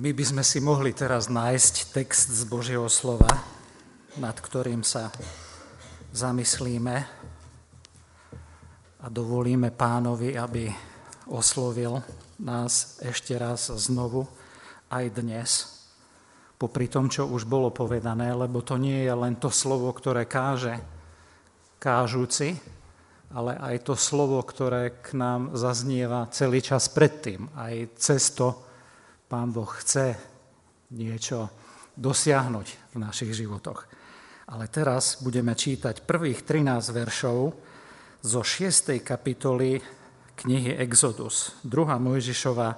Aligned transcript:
My 0.00 0.16
by 0.16 0.24
sme 0.24 0.40
si 0.40 0.64
mohli 0.64 0.96
teraz 0.96 1.28
nájsť 1.28 1.92
text 1.92 2.32
z 2.32 2.48
Božieho 2.48 2.88
slova, 2.88 3.28
nad 4.16 4.32
ktorým 4.32 4.80
sa 4.80 5.12
zamyslíme 6.16 6.96
a 8.96 9.06
dovolíme 9.12 9.68
pánovi, 9.68 10.40
aby 10.40 10.72
oslovil 11.28 12.00
nás 12.40 12.96
ešte 13.04 13.36
raz 13.36 13.68
znovu 13.76 14.24
aj 14.88 15.04
dnes, 15.20 15.68
popri 16.56 16.88
tom, 16.88 17.12
čo 17.12 17.28
už 17.28 17.44
bolo 17.44 17.68
povedané, 17.68 18.32
lebo 18.32 18.64
to 18.64 18.80
nie 18.80 19.04
je 19.04 19.12
len 19.12 19.36
to 19.36 19.52
slovo, 19.52 19.92
ktoré 19.92 20.24
káže 20.24 20.80
kážuci, 21.76 22.56
ale 23.36 23.52
aj 23.52 23.84
to 23.84 24.00
slovo, 24.00 24.40
ktoré 24.48 24.96
k 25.04 25.12
nám 25.12 25.52
zaznieva 25.52 26.24
celý 26.32 26.64
čas 26.64 26.88
predtým, 26.88 27.52
aj 27.52 28.00
cez 28.00 28.32
to, 28.32 28.69
Pán 29.30 29.54
Boh 29.54 29.70
chce 29.78 30.18
niečo 30.90 31.46
dosiahnuť 31.94 32.66
v 32.90 32.96
našich 32.98 33.30
životoch. 33.30 33.86
Ale 34.50 34.66
teraz 34.66 35.22
budeme 35.22 35.54
čítať 35.54 36.02
prvých 36.02 36.42
13 36.42 36.90
veršov 36.90 37.54
zo 38.26 38.40
6. 38.42 38.98
kapitoly 39.06 39.78
knihy 40.34 40.74
Exodus. 40.82 41.54
2. 41.62 41.70
Mojžišova 42.02 42.74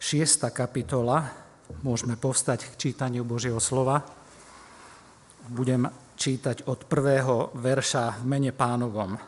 6. 0.00 0.48
kapitola. 0.56 1.28
Môžeme 1.84 2.16
povstať 2.16 2.64
k 2.72 2.88
čítaniu 2.88 3.28
Božieho 3.28 3.60
slova. 3.60 4.00
Budem 5.52 5.84
čítať 6.16 6.64
od 6.64 6.88
prvého 6.88 7.52
verša 7.60 8.24
v 8.24 8.24
mene 8.24 8.56
pánovom. 8.56 9.20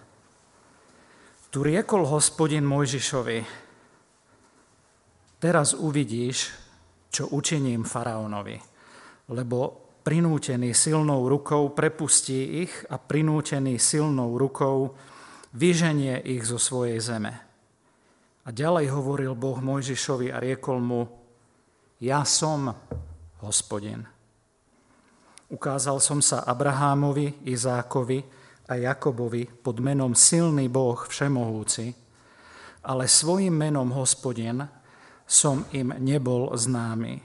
Tu 1.52 1.60
riekol 1.60 2.08
hospodin 2.08 2.64
Mojžišovi, 2.64 3.65
Teraz 5.46 5.78
uvidíš, 5.78 6.50
čo 7.06 7.30
učiním 7.30 7.86
faraónovi, 7.86 8.58
lebo 9.30 9.58
prinútený 10.02 10.74
silnou 10.74 11.30
rukou 11.30 11.70
prepustí 11.70 12.66
ich 12.66 12.74
a 12.90 12.98
prinútený 12.98 13.78
silnou 13.78 14.34
rukou 14.42 14.98
vyženie 15.54 16.18
ich 16.26 16.42
zo 16.42 16.58
svojej 16.58 16.98
zeme. 16.98 17.30
A 18.42 18.50
ďalej 18.50 18.90
hovoril 18.90 19.38
Boh 19.38 19.62
Mojžišovi 19.62 20.34
a 20.34 20.42
riekol 20.42 20.82
mu, 20.82 21.06
ja 22.02 22.26
som 22.26 22.74
hospodin. 23.38 24.02
Ukázal 25.46 26.02
som 26.02 26.18
sa 26.26 26.42
Abrahámovi, 26.42 27.46
Izákovi 27.46 28.18
a 28.66 28.74
Jakobovi 28.74 29.46
pod 29.46 29.78
menom 29.78 30.10
silný 30.10 30.66
Boh 30.66 31.06
všemohúci, 31.06 31.94
ale 32.82 33.06
svojim 33.06 33.54
menom 33.54 33.94
hospodin 33.94 34.66
som 35.26 35.66
im 35.74 35.90
nebol 35.98 36.54
známy. 36.54 37.18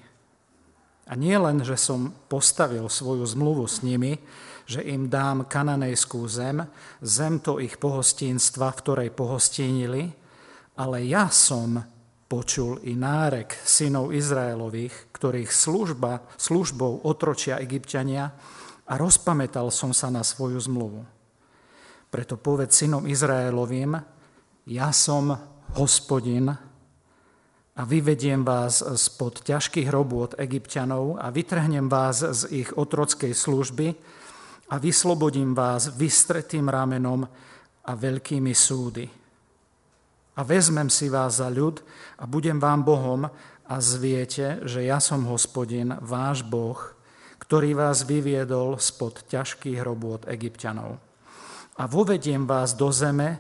A 1.06 1.14
nie 1.14 1.38
len, 1.38 1.62
že 1.62 1.78
som 1.78 2.10
postavil 2.28 2.90
svoju 2.90 3.26
zmluvu 3.26 3.66
s 3.70 3.86
nimi, 3.86 4.18
že 4.66 4.82
im 4.82 5.12
dám 5.12 5.46
kananejskú 5.46 6.26
zem, 6.26 6.66
zem 7.04 7.42
to 7.44 7.62
ich 7.62 7.78
pohostínstva, 7.78 8.72
v 8.72 8.80
ktorej 8.80 9.10
pohostínili, 9.12 10.08
ale 10.80 11.04
ja 11.06 11.28
som 11.28 11.78
počul 12.32 12.80
i 12.88 12.96
nárek 12.96 13.52
synov 13.68 14.16
Izraelových, 14.16 15.12
ktorých 15.12 15.52
služba, 15.52 16.24
službou 16.40 17.04
otročia 17.04 17.60
egyptiania 17.60 18.32
a 18.88 18.94
rozpamätal 18.96 19.68
som 19.68 19.92
sa 19.92 20.08
na 20.08 20.24
svoju 20.24 20.56
zmluvu. 20.64 21.04
Preto 22.08 22.40
povedz 22.40 22.80
synom 22.80 23.04
Izraelovým, 23.04 24.00
ja 24.72 24.90
som 24.96 25.36
hospodin, 25.76 26.71
a 27.72 27.88
vyvediem 27.88 28.44
vás 28.44 28.84
spod 28.84 29.48
ťažkých 29.48 29.88
robôt 29.88 30.36
egyptianov 30.36 31.16
a 31.16 31.32
vytrhnem 31.32 31.88
vás 31.88 32.20
z 32.20 32.42
ich 32.52 32.70
otrockej 32.76 33.32
služby 33.32 33.88
a 34.72 34.76
vyslobodím 34.76 35.56
vás 35.56 35.96
vystretým 35.96 36.68
ramenom 36.68 37.24
a 37.88 37.92
veľkými 37.96 38.52
súdy. 38.52 39.08
A 40.36 40.42
vezmem 40.44 40.88
si 40.92 41.08
vás 41.08 41.40
za 41.40 41.48
ľud 41.48 41.80
a 42.20 42.28
budem 42.28 42.60
vám 42.60 42.84
Bohom 42.84 43.28
a 43.68 43.76
zviete, 43.80 44.64
že 44.68 44.84
ja 44.84 45.00
som 45.00 45.28
hospodin, 45.28 45.96
váš 46.04 46.44
Boh, 46.44 46.80
ktorý 47.40 47.76
vás 47.76 48.04
vyviedol 48.04 48.80
spod 48.80 49.28
ťažkých 49.28 49.80
robôt 49.80 50.24
egyptianov. 50.28 51.00
A 51.80 51.88
vovediem 51.88 52.44
vás 52.44 52.76
do 52.76 52.92
zeme, 52.92 53.40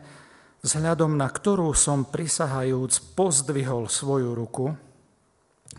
vzhľadom 0.61 1.17
na 1.17 1.27
ktorú 1.29 1.73
som 1.73 2.05
prisahajúc 2.05 3.17
pozdvihol 3.17 3.89
svoju 3.89 4.31
ruku, 4.37 4.65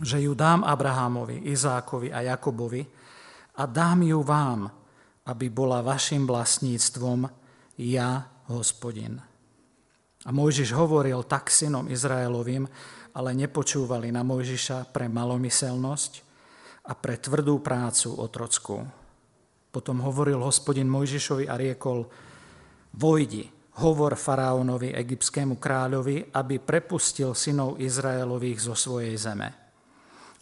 že 0.02 0.18
ju 0.18 0.34
dám 0.34 0.66
Abrahámovi, 0.66 1.46
Izákovi 1.46 2.10
a 2.10 2.24
Jakobovi 2.34 2.82
a 3.58 3.62
dám 3.68 4.02
ju 4.02 4.20
vám, 4.24 4.66
aby 5.28 5.46
bola 5.52 5.84
vašim 5.84 6.26
vlastníctvom 6.26 7.30
ja, 7.78 8.26
hospodin. 8.50 9.22
A 10.22 10.30
Mojžiš 10.30 10.74
hovoril 10.74 11.22
tak 11.26 11.50
synom 11.50 11.86
Izraelovým, 11.90 12.66
ale 13.12 13.30
nepočúvali 13.36 14.10
na 14.10 14.22
Mojžiša 14.26 14.90
pre 14.90 15.06
malomyselnosť 15.06 16.12
a 16.88 16.92
pre 16.98 17.18
tvrdú 17.18 17.62
prácu 17.62 18.18
otrockú. 18.18 18.82
Potom 19.70 20.02
hovoril 20.02 20.40
hospodin 20.42 20.88
Mojžišovi 20.90 21.46
a 21.46 21.54
riekol, 21.54 22.06
vojdi, 22.96 23.61
hovor 23.80 24.20
faraónovi, 24.20 24.92
egyptskému 24.92 25.56
kráľovi, 25.56 26.36
aby 26.36 26.60
prepustil 26.60 27.32
synov 27.32 27.80
Izraelových 27.80 28.68
zo 28.68 28.74
svojej 28.76 29.16
zeme. 29.16 29.48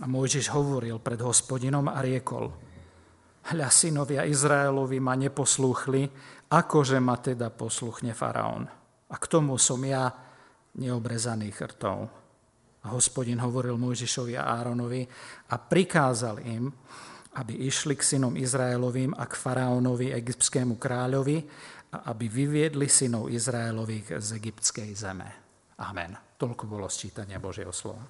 A 0.01 0.05
Mojžiš 0.09 0.51
hovoril 0.51 0.99
pred 0.99 1.21
hospodinom 1.23 1.87
a 1.87 2.03
riekol, 2.03 2.51
hľa 3.55 3.69
synovia 3.71 4.27
Izraelovi 4.27 4.99
ma 4.99 5.15
neposlúchli, 5.15 6.09
akože 6.51 6.99
ma 6.99 7.17
teda 7.21 7.53
posluchne 7.55 8.17
faraón. 8.17 8.67
A 9.11 9.15
k 9.19 9.25
tomu 9.31 9.59
som 9.61 9.79
ja 9.85 10.11
neobrezaný 10.79 11.51
chrtov. 11.55 11.99
A 12.81 12.87
hospodin 12.97 13.37
hovoril 13.45 13.77
Mojžišovi 13.77 14.41
a 14.41 14.57
Áronovi 14.57 15.05
a 15.53 15.55
prikázal 15.61 16.41
im, 16.49 16.73
aby 17.31 17.55
išli 17.71 17.95
k 17.95 18.03
synom 18.03 18.35
Izraelovým 18.35 19.15
a 19.15 19.25
k 19.31 19.39
faraónovi, 19.39 20.11
egyptskému 20.11 20.83
kráľovi 20.83 21.39
a 21.95 22.11
aby 22.11 22.27
vyviedli 22.27 22.91
synov 22.91 23.31
Izraelových 23.31 24.19
z 24.19 24.29
egyptskej 24.35 24.91
zeme. 24.99 25.29
Amen. 25.79 26.19
Toľko 26.35 26.65
bolo 26.67 26.91
sčítania 26.91 27.39
Božieho 27.39 27.71
slova. 27.71 28.03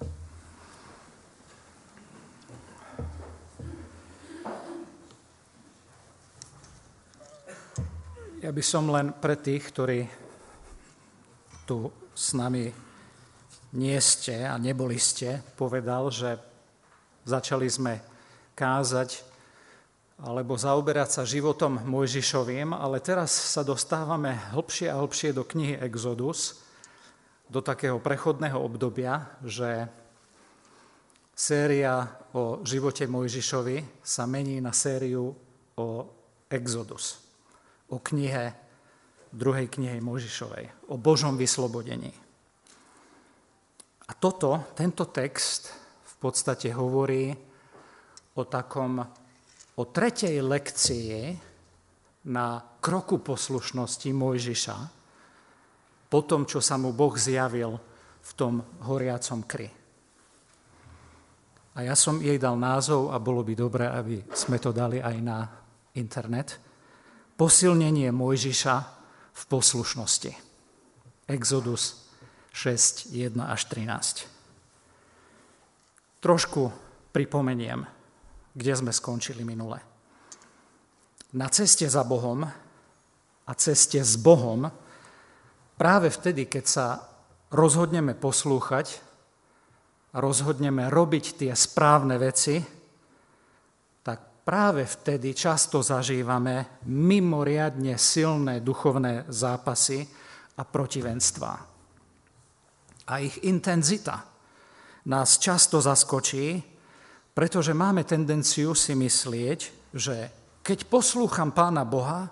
Ja 8.41 8.49
by 8.49 8.63
som 8.65 8.89
len 8.89 9.13
pre 9.13 9.37
tých, 9.37 9.69
ktorí 9.69 10.01
tu 11.69 11.93
s 12.17 12.33
nami 12.33 12.73
nie 13.77 13.97
ste 14.01 14.49
a 14.49 14.57
neboli 14.57 14.97
ste, 14.97 15.39
povedal, 15.53 16.09
že 16.09 16.41
začali 17.21 17.69
sme 17.69 18.10
kázať 18.61 19.25
alebo 20.21 20.53
zaoberať 20.53 21.09
sa 21.17 21.23
životom 21.25 21.81
Mojžišovým, 21.81 22.77
ale 22.77 23.01
teraz 23.01 23.33
sa 23.33 23.65
dostávame 23.65 24.37
hlbšie 24.53 24.93
a 24.93 25.01
hlbšie 25.01 25.33
do 25.33 25.41
knihy 25.41 25.81
Exodus, 25.81 26.61
do 27.49 27.57
takého 27.65 27.97
prechodného 27.97 28.61
obdobia, 28.61 29.33
že 29.41 29.89
séria 31.33 32.05
o 32.37 32.61
živote 32.61 33.09
Mojžišovi 33.09 34.05
sa 34.05 34.29
mení 34.29 34.61
na 34.61 34.69
sériu 34.77 35.33
o 35.73 35.87
Exodus, 36.45 37.17
o 37.89 37.97
knihe, 37.97 38.53
druhej 39.33 39.73
knihe 39.73 39.97
Mojžišovej, 40.05 40.93
o 40.93 41.01
Božom 41.01 41.33
vyslobodení. 41.33 42.13
A 44.05 44.11
toto, 44.13 44.69
tento 44.77 45.09
text 45.09 45.73
v 46.05 46.15
podstate 46.29 46.69
hovorí 46.77 47.50
o 48.35 48.41
takom 48.47 49.03
o 49.75 49.83
tretej 49.87 50.39
lekcii 50.43 51.15
na 52.29 52.61
kroku 52.79 53.17
poslušnosti 53.17 54.09
Mojžiša, 54.13 54.77
po 56.11 56.19
tom, 56.27 56.43
čo 56.45 56.59
sa 56.59 56.75
mu 56.75 56.91
Boh 56.91 57.15
zjavil 57.15 57.79
v 58.21 58.31
tom 58.35 58.61
horiacom 58.83 59.41
kry. 59.47 59.71
A 61.71 61.87
ja 61.87 61.95
som 61.95 62.19
jej 62.19 62.35
dal 62.35 62.59
názov, 62.59 63.15
a 63.15 63.17
bolo 63.17 63.47
by 63.47 63.53
dobré, 63.55 63.87
aby 63.87 64.19
sme 64.35 64.59
to 64.59 64.75
dali 64.75 64.99
aj 64.99 65.17
na 65.23 65.39
internet, 65.95 66.59
posilnenie 67.39 68.11
Mojžiša 68.11 68.75
v 69.31 69.41
poslušnosti. 69.47 70.31
Exodus 71.31 72.11
6, 72.51 73.15
1 73.15 73.39
až 73.39 73.61
13. 73.71 74.27
Trošku 76.19 76.69
pripomeniem 77.15 78.00
kde 78.51 78.73
sme 78.75 78.91
skončili 78.91 79.43
minule. 79.43 79.79
Na 81.35 81.47
ceste 81.47 81.87
za 81.87 82.03
Bohom 82.03 82.43
a 83.47 83.51
ceste 83.55 84.03
s 84.03 84.19
Bohom, 84.19 84.67
práve 85.79 86.11
vtedy, 86.11 86.51
keď 86.51 86.65
sa 86.67 86.87
rozhodneme 87.51 88.15
poslúchať 88.15 89.11
rozhodneme 90.17 90.91
robiť 90.91 91.25
tie 91.39 91.51
správne 91.55 92.19
veci, 92.19 92.59
tak 94.03 94.43
práve 94.43 94.83
vtedy 94.83 95.31
často 95.31 95.79
zažívame 95.79 96.83
mimoriadne 96.91 97.95
silné 97.95 98.59
duchovné 98.59 99.31
zápasy 99.31 100.03
a 100.59 100.63
protivenstvá. 100.67 101.53
A 103.07 103.13
ich 103.23 103.43
intenzita 103.47 104.27
nás 105.07 105.39
často 105.39 105.79
zaskočí, 105.79 106.59
pretože 107.41 107.73
máme 107.73 108.05
tendenciu 108.05 108.77
si 108.77 108.93
myslieť, 108.93 109.59
že 109.97 110.29
keď 110.61 110.85
poslúcham 110.85 111.49
Pána 111.49 111.81
Boha, 111.81 112.29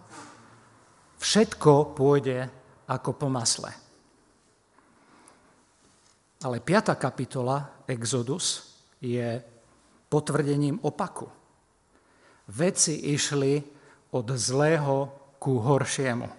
všetko 1.18 1.98
pôjde 1.98 2.46
ako 2.86 3.18
po 3.18 3.26
masle. 3.26 3.74
Ale 6.46 6.62
5. 6.62 6.94
kapitola 6.94 7.82
Exodus 7.90 8.78
je 9.02 9.42
potvrdením 10.14 10.78
opaku. 10.86 11.26
Veci 12.54 13.10
išli 13.10 13.66
od 14.14 14.30
zlého 14.38 15.10
ku 15.42 15.58
horšiemu. 15.58 16.30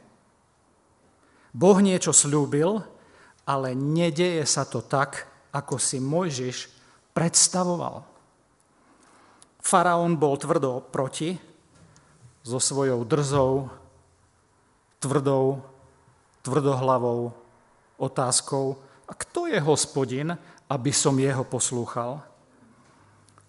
Boh 1.58 1.78
niečo 1.82 2.14
slúbil, 2.14 2.78
ale 3.50 3.74
nedeje 3.74 4.46
sa 4.46 4.62
to 4.62 4.78
tak, 4.86 5.26
ako 5.50 5.74
si 5.74 5.98
Mojžiš 5.98 6.70
predstavoval. 7.10 8.09
Faraón 9.60 10.16
bol 10.16 10.34
tvrdo 10.40 10.80
proti, 10.80 11.36
so 12.40 12.56
svojou 12.56 13.04
drzou, 13.04 13.68
tvrdou, 14.98 15.60
tvrdohlavou 16.40 17.32
otázkou, 18.00 18.80
a 19.10 19.12
kto 19.12 19.50
je 19.50 19.58
hospodin, 19.60 20.32
aby 20.70 20.92
som 20.94 21.18
jeho 21.18 21.42
poslúchal? 21.42 22.22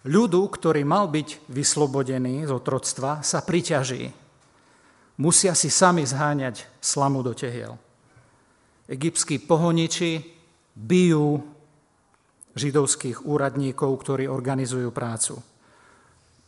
Ľudu, 0.02 0.42
ktorý 0.50 0.82
mal 0.82 1.06
byť 1.06 1.46
vyslobodený 1.46 2.50
z 2.50 2.52
otroctva, 2.52 3.22
sa 3.22 3.46
priťaží. 3.46 4.10
Musia 5.22 5.54
si 5.54 5.70
sami 5.70 6.02
zháňať 6.02 6.66
slamu 6.82 7.22
do 7.22 7.38
tehiel. 7.38 7.78
Egyptskí 8.90 9.38
pohoniči 9.38 10.26
bijú 10.74 11.46
židovských 12.58 13.30
úradníkov, 13.30 13.94
ktorí 14.02 14.26
organizujú 14.26 14.90
prácu. 14.90 15.38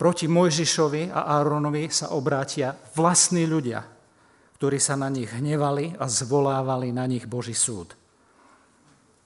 Proti 0.04 0.28
Mojžišovi 0.28 1.16
a 1.16 1.40
Áronovi 1.40 1.88
sa 1.88 2.12
obrátia 2.12 2.76
vlastní 2.76 3.48
ľudia, 3.48 3.80
ktorí 4.60 4.76
sa 4.76 5.00
na 5.00 5.08
nich 5.08 5.32
hnevali 5.32 5.96
a 5.96 6.12
zvolávali 6.12 6.92
na 6.92 7.08
nich 7.08 7.24
Boží 7.24 7.56
súd 7.56 8.04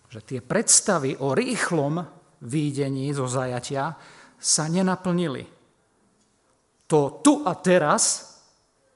že 0.08 0.24
tie 0.24 0.40
predstavy 0.40 1.20
o 1.20 1.36
rýchlom 1.36 2.00
výdení 2.44 3.12
zo 3.12 3.28
zajatia 3.28 4.00
sa 4.40 4.72
nenaplnili. 4.72 5.44
To 6.88 7.20
tu 7.20 7.44
a 7.44 7.52
teraz 7.60 8.36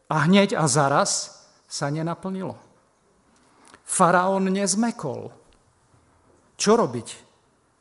a 0.07 0.23
hneď 0.27 0.55
a 0.55 0.63
zaraz 0.71 1.43
sa 1.67 1.91
nenaplnilo. 1.91 2.55
Faraón 3.83 4.47
nezmekol. 4.47 5.35
Čo 6.55 6.71
robiť, 6.79 7.07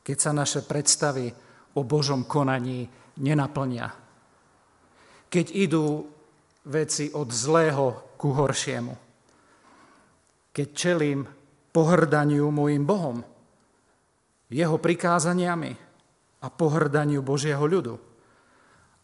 keď 0.02 0.16
sa 0.18 0.34
naše 0.34 0.66
predstavy 0.66 1.30
o 1.78 1.86
Božom 1.86 2.26
konaní 2.26 2.90
nenaplnia? 3.18 3.90
Keď 5.30 5.46
idú 5.54 6.06
veci 6.66 7.08
od 7.14 7.28
zlého 7.32 8.14
ku 8.20 8.36
horšiemu. 8.36 8.94
Keď 10.52 10.68
čelím 10.76 11.24
pohrdaniu 11.72 12.52
môjim 12.52 12.84
Bohom, 12.84 13.24
jeho 14.50 14.76
prikázaniami 14.76 15.72
a 16.42 16.46
pohrdaniu 16.50 17.22
Božieho 17.22 17.62
ľudu. 17.62 17.94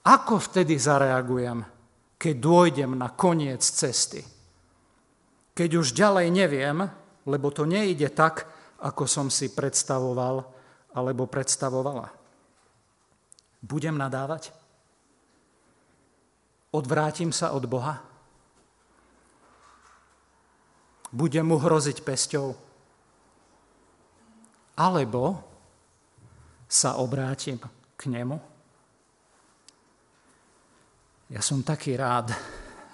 Ako 0.07 0.43
vtedy 0.43 0.75
zareagujem, 0.77 1.63
keď 2.19 2.35
dôjdem 2.35 2.93
na 2.99 3.15
koniec 3.15 3.63
cesty? 3.63 4.21
Keď 5.57 5.71
už 5.79 5.97
ďalej 5.97 6.29
neviem, 6.35 6.83
lebo 7.27 7.49
to 7.55 7.65
nejde 7.65 8.11
tak, 8.13 8.45
ako 8.83 9.09
som 9.09 9.27
si 9.33 9.49
predstavoval 9.49 10.45
alebo 10.93 11.25
predstavovala. 11.31 12.13
Budem 13.67 13.99
nadávať? 13.99 14.55
Odvrátim 16.71 17.35
sa 17.35 17.51
od 17.51 17.67
Boha? 17.67 17.99
bude 21.17 21.41
mu 21.41 21.57
hroziť 21.57 22.05
pesťou. 22.05 22.53
Alebo 24.77 25.41
sa 26.69 27.01
obrátim 27.01 27.57
k 27.97 28.03
nemu. 28.13 28.37
Ja 31.33 31.41
som 31.41 31.65
taký 31.65 31.97
rád, 31.97 32.37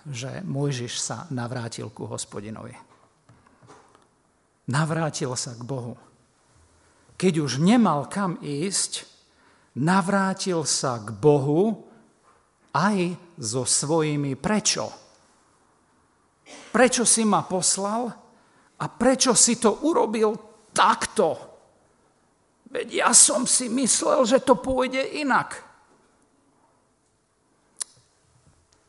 že 0.06 0.40
Mojžiš 0.46 0.94
sa 1.02 1.26
navrátil 1.34 1.90
ku 1.90 2.06
hospodinovi. 2.06 2.72
Navrátil 4.70 5.34
sa 5.34 5.58
k 5.58 5.62
Bohu. 5.66 5.98
Keď 7.18 7.42
už 7.42 7.58
nemal 7.58 8.06
kam 8.06 8.38
ísť, 8.38 9.04
navrátil 9.78 10.64
sa 10.68 11.00
k 11.00 11.12
Bohu 11.16 11.88
aj 12.76 13.16
so 13.40 13.64
svojimi 13.64 14.36
prečo 14.36 15.02
prečo 16.72 17.04
si 17.04 17.22
ma 17.28 17.44
poslal 17.44 18.08
a 18.80 18.84
prečo 18.88 19.36
si 19.36 19.60
to 19.60 19.84
urobil 19.84 20.34
takto. 20.72 21.52
Veď 22.72 23.04
ja 23.04 23.10
som 23.12 23.44
si 23.44 23.68
myslel, 23.68 24.24
že 24.24 24.40
to 24.40 24.56
pôjde 24.56 25.20
inak. 25.20 25.60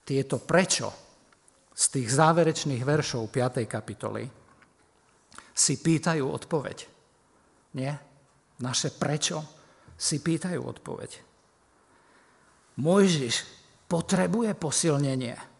Tieto 0.07 0.39
prečo 0.39 0.88
z 1.75 1.83
tých 2.00 2.07
záverečných 2.07 2.83
veršov 2.83 3.27
5. 3.27 3.68
kapitoly 3.68 4.24
si 5.53 5.74
pýtajú 5.79 6.24
odpoveď. 6.24 6.77
Nie? 7.75 7.91
Naše 8.63 8.95
prečo 8.95 9.44
si 10.03 10.19
pýtajú 10.19 10.59
odpoveď. 10.59 11.11
Mojžiš 12.83 13.35
potrebuje 13.88 14.51
posilnenie 14.59 15.53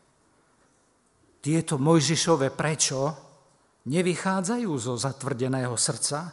tieto 1.44 1.76
Mojžišové 1.76 2.56
prečo 2.56 3.12
nevychádzajú 3.88 4.72
zo 4.80 4.96
zatvrdeného 4.96 5.76
srdca, 5.76 6.32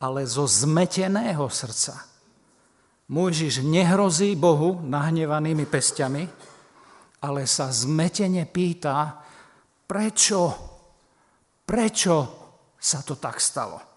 ale 0.00 0.24
zo 0.24 0.48
zmeteného 0.48 1.44
srdca. 1.52 2.08
Mojžiš 3.08 3.64
nehrozí 3.64 4.36
Bohu 4.36 4.80
nahnevanými 4.84 5.64
pestiami, 5.68 6.24
ale 7.24 7.44
sa 7.44 7.68
zmetene 7.68 8.48
pýta, 8.48 9.20
prečo, 9.84 10.40
prečo 11.64 12.16
sa 12.76 13.04
to 13.04 13.20
tak 13.20 13.40
stalo. 13.40 13.87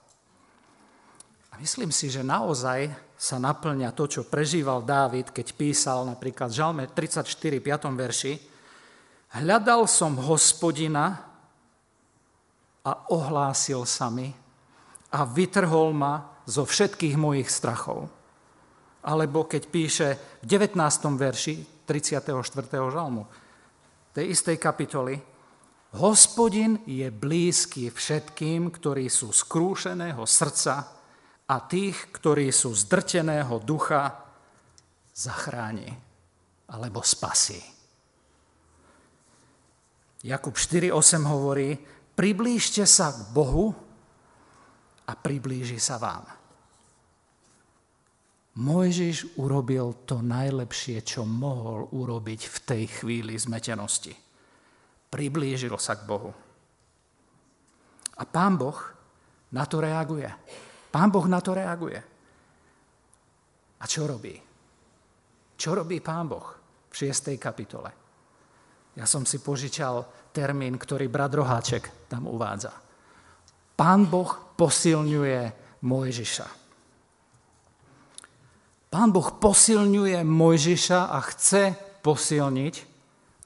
Myslím 1.61 1.93
si, 1.93 2.09
že 2.09 2.25
naozaj 2.25 2.89
sa 3.13 3.37
naplňa 3.37 3.93
to, 3.93 4.09
čo 4.09 4.25
prežíval 4.25 4.81
Dávid, 4.81 5.29
keď 5.29 5.53
písal 5.53 6.09
napríklad 6.09 6.49
v 6.49 6.57
Žalme 6.57 6.83
34, 6.89 7.61
5. 7.61 7.93
verši, 7.93 8.33
Hľadal 9.37 9.85
som 9.85 10.17
hospodina 10.25 11.21
a 12.81 12.91
ohlásil 13.13 13.85
sa 13.85 14.09
mi 14.09 14.33
a 15.13 15.21
vytrhol 15.21 15.93
ma 15.93 16.41
zo 16.49 16.65
všetkých 16.65 17.13
mojich 17.13 17.53
strachov. 17.53 18.09
Alebo 19.05 19.45
keď 19.45 19.63
píše 19.69 20.07
v 20.41 20.45
19. 20.49 20.81
verši 21.13 21.85
34. 21.85 22.25
žalmu 22.89 23.23
tej 24.17 24.33
istej 24.33 24.57
kapitoly, 24.57 25.13
Hospodin 26.01 26.81
je 26.89 27.05
blízky 27.13 27.93
všetkým, 27.93 28.73
ktorí 28.73 29.13
sú 29.13 29.29
skrúšeného 29.29 30.25
srdca 30.25 31.00
a 31.51 31.55
tých, 31.67 32.15
ktorí 32.15 32.47
sú 32.55 32.71
zdrteného 32.71 33.59
ducha, 33.59 34.15
zachráni 35.11 35.91
alebo 36.71 37.03
spasí. 37.03 37.59
Jakub 40.23 40.55
4.8 40.55 40.95
hovorí, 41.27 41.75
priblížte 42.15 42.87
sa 42.87 43.11
k 43.11 43.19
Bohu 43.35 43.75
a 45.03 45.11
priblíži 45.11 45.75
sa 45.75 45.99
vám. 45.99 46.23
Mojžiš 48.51 49.35
urobil 49.39 50.07
to 50.07 50.23
najlepšie, 50.23 51.03
čo 51.03 51.27
mohol 51.27 51.91
urobiť 51.91 52.41
v 52.47 52.57
tej 52.63 52.83
chvíli 53.01 53.35
zmetenosti. 53.35 54.15
Priblížil 55.11 55.75
sa 55.75 55.99
k 55.99 56.07
Bohu. 56.07 56.31
A 58.15 58.23
pán 58.23 58.55
Boh 58.55 58.77
na 59.51 59.65
to 59.67 59.83
reaguje. 59.83 60.29
Pán 60.91 61.07
Boh 61.07 61.25
na 61.31 61.39
to 61.39 61.55
reaguje. 61.55 61.99
A 63.81 63.83
čo 63.87 64.05
robí? 64.05 64.35
Čo 65.55 65.71
robí 65.73 66.03
pán 66.03 66.27
Boh 66.27 66.47
v 66.91 66.93
6. 66.93 67.33
kapitole? 67.39 67.89
Ja 68.99 69.07
som 69.07 69.23
si 69.23 69.39
požičal 69.39 70.03
termín, 70.35 70.75
ktorý 70.75 71.07
brat 71.07 71.31
Roháček 71.31 72.11
tam 72.11 72.27
uvádza. 72.27 72.75
Pán 73.73 74.05
Boh 74.11 74.53
posilňuje 74.59 75.41
Mojžiša. 75.81 76.47
Pán 78.91 79.09
Boh 79.15 79.29
posilňuje 79.39 80.19
Mojžiša 80.27 81.01
a 81.07 81.19
chce 81.23 81.63
posilniť 82.03 82.75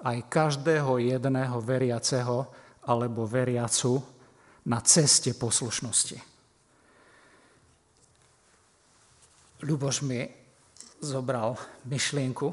aj 0.01 0.17
každého 0.27 0.97
jedného 0.97 1.57
veriaceho 1.61 2.49
alebo 2.89 3.29
veriacu 3.29 4.01
na 4.65 4.81
ceste 4.81 5.37
poslušnosti. 5.37 6.34
Ľuboš 9.63 10.03
mi 10.03 10.27
zobral 10.99 11.55
myšlienku, 11.87 12.47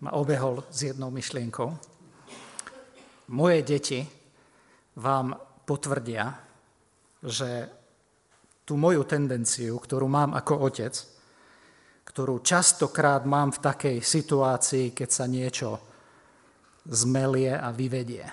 ma 0.00 0.16
obehol 0.16 0.64
s 0.72 0.88
jednou 0.88 1.12
myšlienkou. 1.12 1.68
Moje 3.36 3.58
deti 3.60 4.00
vám 4.96 5.36
potvrdia, 5.68 6.32
že 7.20 7.68
tú 8.64 8.80
moju 8.80 9.04
tendenciu, 9.04 9.76
ktorú 9.76 10.08
mám 10.08 10.32
ako 10.32 10.72
otec, 10.72 10.94
ktorú 12.08 12.40
častokrát 12.40 13.28
mám 13.28 13.52
v 13.52 13.62
takej 13.62 13.96
situácii, 14.00 14.96
keď 14.96 15.08
sa 15.12 15.24
niečo 15.28 15.80
zmelie 16.88 17.54
a 17.54 17.70
vyvedie. 17.70 18.26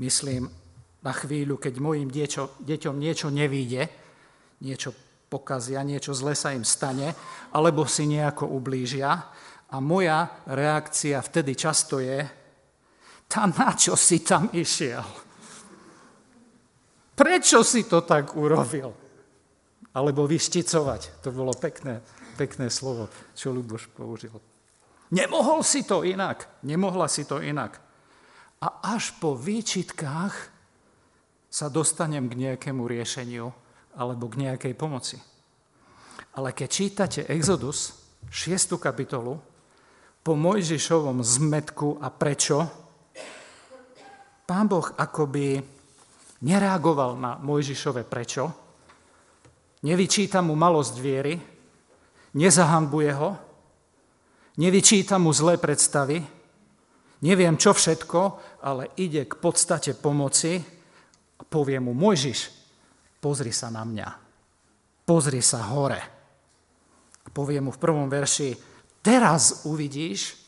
Myslím 0.00 0.48
na 1.02 1.12
chvíľu, 1.12 1.58
keď 1.58 1.74
mojim 1.82 2.08
deťom 2.08 2.96
niečo 2.96 3.28
nevíde, 3.28 3.82
niečo 4.64 5.11
pokazia, 5.32 5.80
niečo 5.80 6.12
zle 6.12 6.36
sa 6.36 6.52
im 6.52 6.68
stane, 6.68 7.16
alebo 7.56 7.88
si 7.88 8.04
nejako 8.04 8.52
ublížia. 8.52 9.32
A 9.72 9.80
moja 9.80 10.44
reakcia 10.44 11.16
vtedy 11.24 11.56
často 11.56 11.96
je, 11.96 12.20
tá 13.24 13.48
na 13.48 13.72
čo 13.72 13.96
si 13.96 14.20
tam 14.20 14.52
išiel? 14.52 15.00
Prečo 17.16 17.64
si 17.64 17.88
to 17.88 18.04
tak 18.04 18.36
urobil? 18.36 18.92
Alebo 19.96 20.28
vyšticovať. 20.28 21.24
To 21.24 21.32
bolo 21.32 21.56
pekné, 21.56 22.04
pekné 22.36 22.68
slovo, 22.68 23.08
čo 23.32 23.52
Luboš 23.52 23.88
použil. 23.88 24.36
Nemohol 25.12 25.64
si 25.64 25.84
to 25.84 26.04
inak. 26.04 26.60
Nemohla 26.64 27.08
si 27.08 27.24
to 27.24 27.40
inak. 27.40 27.80
A 28.60 28.96
až 28.96 29.16
po 29.16 29.36
výčitkách 29.36 30.34
sa 31.52 31.68
dostanem 31.68 32.28
k 32.32 32.48
nejakému 32.48 32.84
riešeniu 32.88 33.52
alebo 33.96 34.28
k 34.28 34.48
nejakej 34.48 34.74
pomoci. 34.76 35.16
Ale 36.38 36.56
keď 36.56 36.68
čítate 36.68 37.20
Exodus, 37.28 37.92
6. 38.32 38.80
kapitolu, 38.80 39.36
po 40.22 40.32
Mojžišovom 40.38 41.20
zmetku 41.20 41.98
a 41.98 42.08
prečo, 42.08 42.62
pán 44.46 44.70
Boh 44.70 44.86
akoby 44.94 45.58
nereagoval 46.46 47.18
na 47.18 47.36
Mojžišové 47.42 48.06
prečo, 48.06 48.48
nevyčíta 49.82 50.38
mu 50.40 50.54
malosť 50.54 50.94
viery, 51.02 51.34
nezahambuje 52.38 53.12
ho, 53.18 53.30
nevyčíta 54.62 55.18
mu 55.18 55.34
zlé 55.34 55.58
predstavy, 55.58 56.22
neviem 57.26 57.58
čo 57.58 57.74
všetko, 57.74 58.20
ale 58.62 58.94
ide 59.02 59.26
k 59.26 59.34
podstate 59.36 59.98
pomoci 59.98 60.62
a 61.36 61.42
povie 61.42 61.82
mu, 61.82 61.92
Mojžiš, 61.98 62.61
pozri 63.22 63.54
sa 63.54 63.70
na 63.70 63.86
mňa, 63.86 64.08
pozri 65.06 65.38
sa 65.38 65.70
hore. 65.70 66.02
A 67.22 67.28
povie 67.30 67.62
mu 67.62 67.70
v 67.70 67.78
prvom 67.78 68.10
verši, 68.10 68.58
teraz 68.98 69.62
uvidíš, 69.70 70.42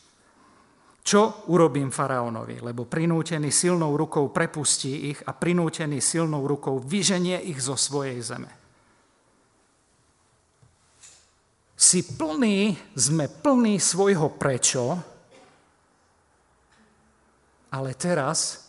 čo 1.05 1.47
urobím 1.53 1.93
faraónovi, 1.93 2.59
lebo 2.59 2.83
prinútený 2.83 3.53
silnou 3.53 3.95
rukou 3.95 4.33
prepustí 4.33 5.15
ich 5.15 5.19
a 5.23 5.31
prinútený 5.31 6.03
silnou 6.03 6.43
rukou 6.43 6.81
vyženie 6.81 7.39
ich 7.47 7.61
zo 7.63 7.79
svojej 7.79 8.19
zeme. 8.19 8.51
Si 11.77 12.01
plný, 12.03 12.73
sme 12.97 13.29
plní 13.29 13.77
svojho 13.77 14.33
prečo, 14.35 14.97
ale 17.69 17.89
teraz 17.93 18.65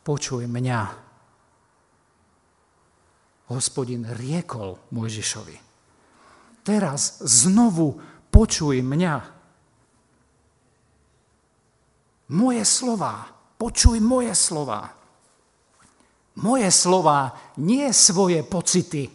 počuj 0.00 0.48
mňa. 0.48 1.03
Hospodin 3.52 4.08
riekol 4.08 4.80
Mojžišovi. 4.92 5.56
Teraz 6.64 7.20
znovu 7.20 8.00
počuj 8.32 8.80
mňa. 8.80 9.14
Moje 12.32 12.64
slova, 12.64 13.28
počuj 13.60 14.00
moje 14.00 14.32
slova. 14.32 14.88
Moje 16.40 16.68
slova, 16.72 17.52
nie 17.60 17.86
svoje 17.92 18.40
pocity, 18.42 19.06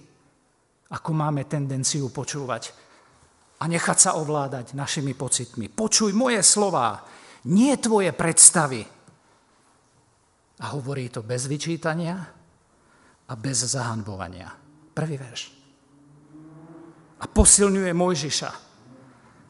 ako 0.94 1.10
máme 1.12 1.50
tendenciu 1.50 2.08
počúvať 2.14 2.72
a 3.60 3.68
nechať 3.68 3.98
sa 3.98 4.12
ovládať 4.16 4.72
našimi 4.72 5.12
pocitmi. 5.18 5.68
Počuj 5.68 6.16
moje 6.16 6.40
slova, 6.46 7.04
nie 7.52 7.76
tvoje 7.76 8.16
predstavy. 8.16 8.86
A 10.60 10.66
hovorí 10.76 11.12
to 11.12 11.26
bez 11.26 11.50
vyčítania 11.50 12.39
a 13.30 13.34
bez 13.38 13.62
zahanbovania. 13.70 14.50
Prvý 14.94 15.16
verš. 15.22 15.42
A 17.20 17.26
posilňuje 17.30 17.94
Mojžiša. 17.94 18.52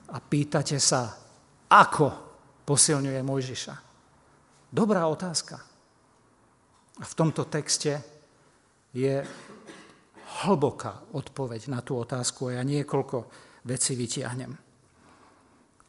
A 0.09 0.17
pýtate 0.19 0.81
sa, 0.81 1.15
ako 1.69 2.07
posilňuje 2.65 3.21
Mojžiša? 3.23 3.75
Dobrá 4.69 5.07
otázka. 5.07 5.57
A 6.99 7.03
v 7.07 7.13
tomto 7.15 7.47
texte 7.47 8.03
je 8.91 9.23
hlboká 10.43 11.15
odpoveď 11.15 11.71
na 11.71 11.79
tú 11.79 11.95
otázku 11.95 12.49
a 12.49 12.59
ja 12.59 12.63
niekoľko 12.65 13.17
vecí 13.65 13.95
vytiahnem. 13.95 14.51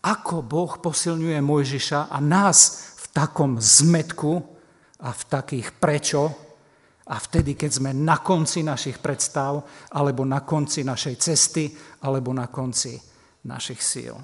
Ako 0.01 0.41
Boh 0.41 0.81
posilňuje 0.81 1.41
Mojžiša 1.45 2.09
a 2.09 2.19
nás 2.25 2.59
v 2.97 3.05
takom 3.13 3.61
zmetku 3.61 4.33
a 5.01 5.11
v 5.13 5.23
takých 5.29 5.77
prečo 5.77 6.50
a 7.11 7.17
vtedy, 7.19 7.59
keď 7.59 7.71
sme 7.83 7.91
na 7.91 8.23
konci 8.23 8.63
našich 8.63 9.03
predstav, 9.03 9.59
alebo 9.91 10.23
na 10.23 10.47
konci 10.47 10.87
našej 10.87 11.15
cesty, 11.19 11.67
alebo 12.07 12.31
na 12.31 12.47
konci 12.47 12.95
našich 13.51 13.83
síl. 13.83 14.15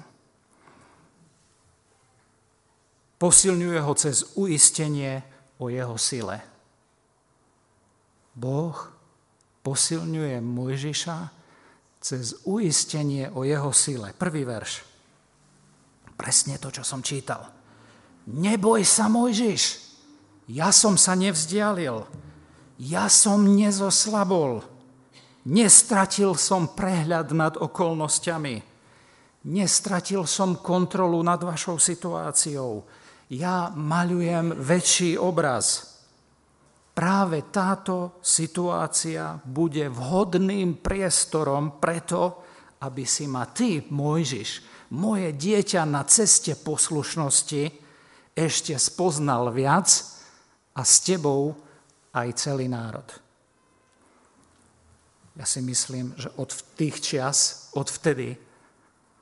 Posilňuje 3.17 3.79
ho 3.83 3.93
cez 3.97 4.37
uistenie 4.39 5.19
o 5.59 5.67
jeho 5.67 5.97
sile. 5.99 6.37
Boh 8.37 8.77
posilňuje 9.65 10.37
Mojžiša 10.39 11.17
cez 11.97 12.45
uistenie 12.45 13.27
o 13.33 13.41
jeho 13.43 13.73
sile. 13.73 14.13
Prvý 14.13 14.45
verš. 14.45 14.85
Presne 16.13 16.61
to, 16.61 16.69
čo 16.71 16.85
som 16.85 17.01
čítal. 17.03 17.41
Neboj 18.31 18.85
sa, 18.85 19.09
Mojžiš, 19.09 19.63
ja 20.53 20.69
som 20.71 20.95
sa 20.95 21.17
nevzdialil, 21.17 22.26
ja 22.77 23.09
som 23.09 23.41
nezoslabol, 23.41 24.61
nestratil 25.49 26.37
som 26.37 26.69
prehľad 26.73 27.33
nad 27.33 27.53
okolnostiami, 27.57 28.61
nestratil 29.49 30.29
som 30.29 30.61
kontrolu 30.61 31.21
nad 31.25 31.41
vašou 31.41 31.81
situáciou, 31.81 32.85
ja 33.33 33.73
maľujem 33.75 34.55
väčší 34.55 35.19
obraz. 35.19 35.97
Práve 36.97 37.45
táto 37.53 38.17
situácia 38.23 39.37
bude 39.37 39.85
vhodným 39.91 40.81
priestorom 40.81 41.77
preto, 41.77 42.41
aby 42.81 43.03
si 43.05 43.29
ma 43.29 43.45
ty, 43.45 43.85
Mojžiš, 43.85 44.49
moje 44.97 45.35
dieťa 45.35 45.83
na 45.85 46.07
ceste 46.07 46.55
poslušnosti, 46.55 47.63
ešte 48.37 48.73
spoznal 48.77 49.49
viac 49.49 49.89
a 50.77 50.81
s 50.85 51.01
tebou 51.01 51.66
aj 52.13 52.27
celý 52.37 52.69
národ. 52.71 53.07
Ja 55.37 55.45
si 55.45 55.61
myslím, 55.61 56.17
že 56.17 56.33
od 56.41 56.49
tých 56.73 56.97
čias, 56.97 57.69
od 57.77 57.85
vtedy 57.87 58.33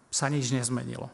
sa 0.08 0.32
nič 0.32 0.56
nezmenilo. 0.56 1.12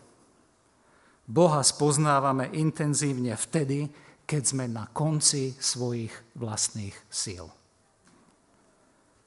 Boha 1.25 1.65
spoznávame 1.65 2.53
intenzívne 2.53 3.33
vtedy, 3.33 3.89
keď 4.29 4.43
sme 4.45 4.65
na 4.69 4.85
konci 4.93 5.57
svojich 5.57 6.13
vlastných 6.37 6.93
síl. 7.09 7.49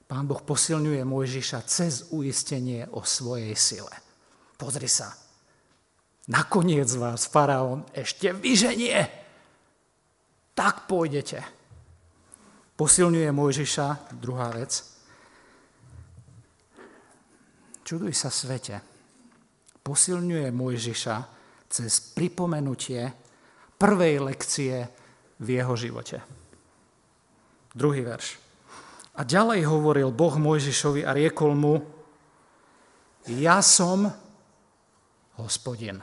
Pán 0.04 0.30
Boh 0.30 0.38
posilňuje 0.38 1.02
Mojžiša 1.02 1.60
cez 1.66 2.12
uistenie 2.14 2.86
o 2.92 3.02
svojej 3.02 3.56
sile. 3.58 3.90
Pozri 4.54 4.86
sa, 4.86 5.10
nakoniec 6.30 6.86
vás 6.94 7.26
faraón 7.26 7.82
ešte 7.90 8.30
vyženie. 8.30 9.10
Tak 10.54 10.86
pôjdete. 10.86 11.42
Posilňuje 12.74 13.30
Mojžiša, 13.30 14.18
druhá 14.18 14.50
vec. 14.50 14.82
Čuduj 17.86 18.10
sa 18.10 18.34
svete. 18.34 18.82
Posilňuje 19.78 20.50
Mojžiša 20.50 21.16
cez 21.70 22.02
pripomenutie 22.18 23.14
prvej 23.78 24.26
lekcie 24.26 24.90
v 25.38 25.48
jeho 25.54 25.74
živote. 25.78 26.18
Druhý 27.70 28.02
verš. 28.02 28.42
A 29.14 29.22
ďalej 29.22 29.70
hovoril 29.70 30.10
Boh 30.10 30.34
Mojžišovi 30.34 31.06
a 31.06 31.14
riekol 31.14 31.54
mu, 31.54 31.78
ja 33.30 33.62
som 33.62 34.10
hospodin. 35.38 36.02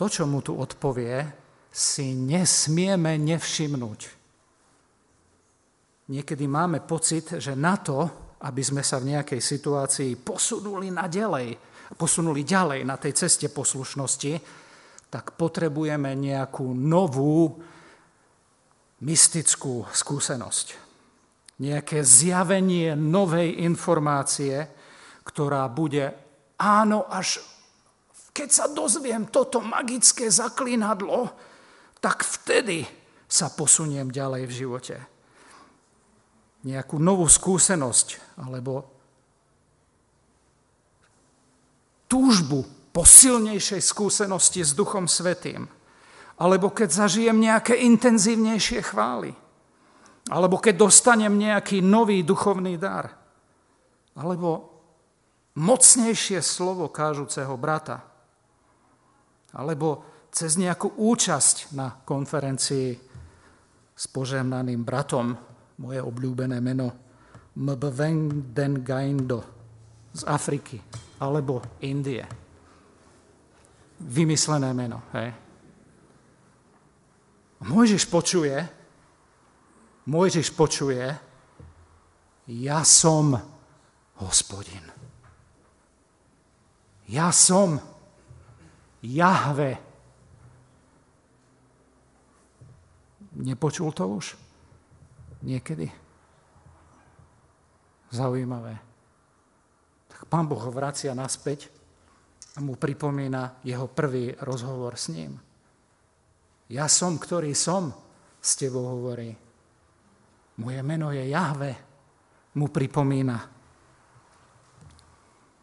To, 0.00 0.08
čo 0.08 0.24
mu 0.24 0.40
tu 0.40 0.56
odpovie, 0.56 1.41
si 1.72 2.12
nesmieme 2.12 3.16
nevšimnúť. 3.16 4.00
Niekedy 6.12 6.44
máme 6.44 6.84
pocit, 6.84 7.40
že 7.40 7.56
na 7.56 7.80
to, 7.80 8.04
aby 8.44 8.60
sme 8.60 8.84
sa 8.84 9.00
v 9.00 9.16
nejakej 9.16 9.40
situácii 9.40 10.20
posunuli 10.20 10.92
na 10.92 11.08
posunuli 11.96 12.44
ďalej 12.44 12.84
na 12.84 13.00
tej 13.00 13.16
ceste 13.16 13.48
poslušnosti, 13.48 14.32
tak 15.08 15.32
potrebujeme 15.40 16.12
nejakú 16.12 16.76
novú 16.76 17.56
mystickú 19.00 19.88
skúsenosť. 19.88 20.66
Nejaké 21.64 22.04
zjavenie 22.04 22.92
novej 22.92 23.64
informácie, 23.64 24.68
ktorá 25.24 25.64
bude 25.72 26.12
áno, 26.60 27.06
až 27.08 27.40
keď 28.32 28.48
sa 28.48 28.66
dozviem 28.68 29.28
toto 29.28 29.60
magické 29.60 30.32
zaklinadlo, 30.32 31.51
tak 32.02 32.26
vtedy 32.26 32.82
sa 33.30 33.48
posuniem 33.54 34.10
ďalej 34.10 34.42
v 34.50 34.52
živote. 34.52 34.96
Nejakú 36.66 36.98
novú 36.98 37.30
skúsenosť 37.30 38.38
alebo 38.42 38.84
túžbu 42.10 42.66
po 42.92 43.08
silnejšej 43.08 43.80
skúsenosti 43.80 44.60
s 44.60 44.76
Duchom 44.76 45.08
Svetým. 45.08 45.64
Alebo 46.36 46.68
keď 46.74 47.06
zažijem 47.06 47.40
nejaké 47.40 47.78
intenzívnejšie 47.88 48.84
chvály. 48.84 49.32
Alebo 50.28 50.60
keď 50.60 50.74
dostanem 50.76 51.32
nejaký 51.32 51.80
nový 51.80 52.20
duchovný 52.20 52.76
dar. 52.76 53.16
Alebo 54.12 54.68
mocnejšie 55.56 56.44
slovo 56.44 56.92
kážuceho 56.92 57.56
brata. 57.56 58.04
Alebo 59.56 60.11
cez 60.32 60.56
nejakú 60.56 60.96
účasť 60.96 61.76
na 61.76 61.92
konferencii 61.92 62.96
s 63.92 64.04
požehnaným 64.08 64.80
bratom, 64.80 65.36
moje 65.84 66.00
obľúbené 66.00 66.56
meno, 66.64 66.88
Mbveng 67.52 68.80
Gaindo 68.80 69.40
z 70.16 70.24
Afriky 70.24 70.80
alebo 71.20 71.60
Indie. 71.84 72.24
Vymyslené 74.02 74.72
meno. 74.72 75.04
Hej. 75.12 75.30
Mojžiš 77.62 78.08
počuje, 78.08 78.56
Mojžiš 80.08 80.48
počuje, 80.56 81.06
ja 82.50 82.80
som 82.82 83.38
hospodin. 84.18 84.82
Ja 87.06 87.30
som 87.30 87.78
Jahve. 89.04 89.91
Nepočul 93.38 93.92
to 93.96 94.04
už? 94.08 94.36
Niekedy? 95.42 95.88
Zaujímavé. 98.12 98.76
Pán 100.28 100.48
Boh 100.48 100.60
ho 100.60 100.72
vracia 100.72 101.12
naspäť 101.12 101.68
a 102.56 102.64
mu 102.64 102.80
pripomína 102.80 103.64
jeho 103.68 103.88
prvý 103.90 104.32
rozhovor 104.44 104.96
s 104.96 105.12
ním. 105.12 105.36
Ja 106.72 106.88
som, 106.88 107.20
ktorý 107.20 107.52
som, 107.52 107.92
s 108.40 108.56
tebou 108.56 108.96
hovorí. 108.96 109.28
Moje 110.56 110.80
meno 110.84 111.12
je 111.12 111.24
Jahve, 111.28 111.72
mu 112.56 112.68
pripomína. 112.68 113.38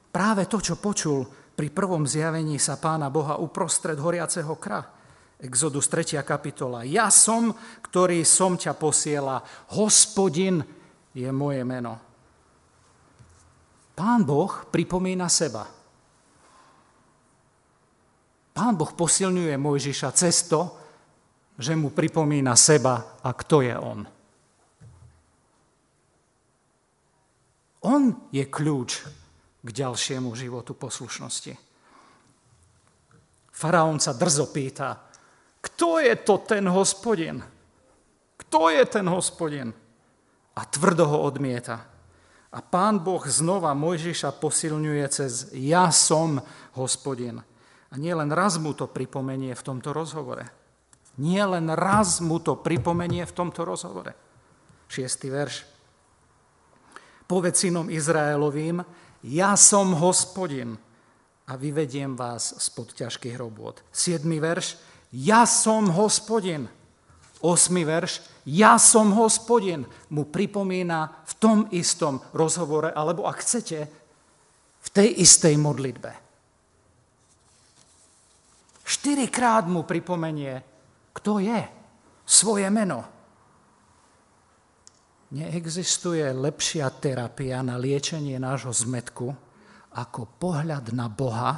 Práve 0.10 0.44
to, 0.50 0.58
čo 0.62 0.82
počul 0.82 1.26
pri 1.54 1.70
prvom 1.70 2.06
zjavení 2.06 2.58
sa 2.58 2.78
pána 2.78 3.10
Boha 3.14 3.38
uprostred 3.42 3.98
horiaceho 3.98 4.54
kra. 4.58 4.99
Exodus 5.40 5.88
3. 5.88 6.20
kapitola. 6.28 6.84
Ja 6.84 7.08
som, 7.08 7.56
ktorý 7.80 8.28
som 8.28 8.60
ťa 8.60 8.76
posiela. 8.76 9.40
Hospodin 9.72 10.60
je 11.16 11.32
moje 11.32 11.64
meno. 11.64 11.96
Pán 13.96 14.28
Boh 14.28 14.68
pripomína 14.68 15.32
seba. 15.32 15.64
Pán 18.52 18.76
Boh 18.76 18.92
posilňuje 18.92 19.56
Mojžiša 19.56 20.10
cez 20.12 20.44
to, 20.52 20.76
že 21.56 21.72
mu 21.72 21.96
pripomína 21.96 22.60
seba 22.60 23.20
a 23.24 23.32
kto 23.32 23.64
je 23.64 23.76
on. 23.80 24.04
On 27.88 28.04
je 28.36 28.44
kľúč 28.44 28.92
k 29.64 29.70
ďalšiemu 29.72 30.36
životu 30.36 30.76
poslušnosti. 30.76 31.56
Faraón 33.56 34.04
sa 34.04 34.16
drzo 34.16 34.52
pýta, 34.52 35.09
kto 35.60 36.00
je 36.00 36.16
to 36.16 36.40
ten 36.40 36.68
hospodin? 36.72 37.44
Kto 38.40 38.72
je 38.72 38.84
ten 38.88 39.08
hospodin? 39.08 39.76
A 40.56 40.62
tvrdo 40.66 41.06
ho 41.08 41.18
odmieta. 41.28 41.86
A 42.50 42.60
pán 42.66 42.98
Boh 43.00 43.22
znova 43.30 43.78
Mojžiša 43.78 44.34
posilňuje 44.42 45.06
cez 45.14 45.54
ja 45.54 45.94
som 45.94 46.42
hospodin. 46.74 47.44
A 47.90 47.94
nie 47.98 48.14
len 48.16 48.34
raz 48.34 48.58
mu 48.58 48.74
to 48.74 48.90
pripomenie 48.90 49.54
v 49.54 49.66
tomto 49.66 49.94
rozhovore. 49.94 50.50
Nie 51.20 51.46
len 51.46 51.68
raz 51.70 52.24
mu 52.24 52.40
to 52.40 52.58
pripomenie 52.58 53.28
v 53.28 53.36
tomto 53.36 53.68
rozhovore. 53.68 54.16
Šiestý 54.90 55.30
verš. 55.30 55.68
Povedz 57.30 57.62
synom 57.62 57.94
Izraelovým, 57.94 58.82
ja 59.30 59.54
som 59.54 59.94
hospodin 60.00 60.74
a 61.46 61.54
vyvediem 61.54 62.18
vás 62.18 62.58
spod 62.58 62.98
ťažkých 62.98 63.38
robôt. 63.38 63.78
Siedmy 63.94 64.42
verš. 64.42 64.89
Ja 65.10 65.46
som 65.50 65.90
hospodin 65.90 66.70
8. 67.40 67.72
verš, 67.88 68.20
ja 68.46 68.76
som 68.76 69.16
hospodin, 69.16 69.88
mu 70.12 70.28
pripomína 70.28 71.24
v 71.24 71.34
tom 71.40 71.58
istom 71.72 72.20
rozhovore, 72.36 72.92
alebo 72.92 73.24
ak 73.24 73.40
chcete, 73.40 73.80
v 74.80 74.90
tej 74.92 75.24
istej 75.24 75.56
modlitbe. 75.56 76.12
Štyrikrát 78.84 79.70
mu 79.72 79.88
pripomenie, 79.88 80.60
kto 81.16 81.40
je, 81.40 81.62
svoje 82.28 82.68
meno. 82.68 83.06
Neexistuje 85.30 86.26
lepšia 86.34 86.90
terapia 86.98 87.62
na 87.62 87.78
liečenie 87.78 88.36
nášho 88.42 88.74
zmetku, 88.74 89.30
ako 89.96 90.26
pohľad 90.42 90.92
na 90.92 91.08
Boha 91.08 91.54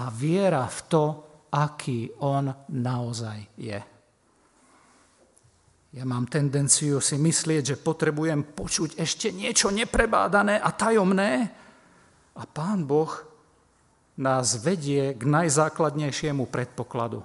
a 0.00 0.04
viera 0.10 0.64
v 0.64 0.80
to, 0.88 1.04
aký 1.52 2.10
On 2.22 2.50
naozaj 2.70 3.38
je. 3.58 3.78
Ja 5.96 6.04
mám 6.04 6.28
tendenciu 6.28 7.00
si 7.00 7.16
myslieť, 7.16 7.72
že 7.72 7.80
potrebujem 7.80 8.44
počuť 8.52 9.00
ešte 9.00 9.32
niečo 9.32 9.72
neprebádané 9.72 10.60
a 10.60 10.68
tajomné. 10.68 11.48
A 12.36 12.42
Pán 12.44 12.84
Boh 12.84 13.08
nás 14.20 14.60
vedie 14.60 15.16
k 15.16 15.22
najzákladnejšiemu 15.24 16.52
predpokladu. 16.52 17.24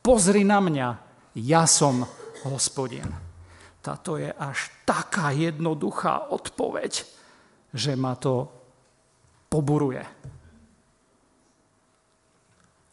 Pozri 0.00 0.48
na 0.48 0.64
mňa, 0.64 0.88
ja 1.36 1.68
som 1.68 2.08
hospodin. 2.48 3.08
Táto 3.84 4.16
je 4.16 4.32
až 4.32 4.72
taká 4.88 5.34
jednoduchá 5.36 6.32
odpoveď, 6.32 7.04
že 7.74 7.92
ma 7.98 8.16
to 8.16 8.48
poburuje. 9.52 10.00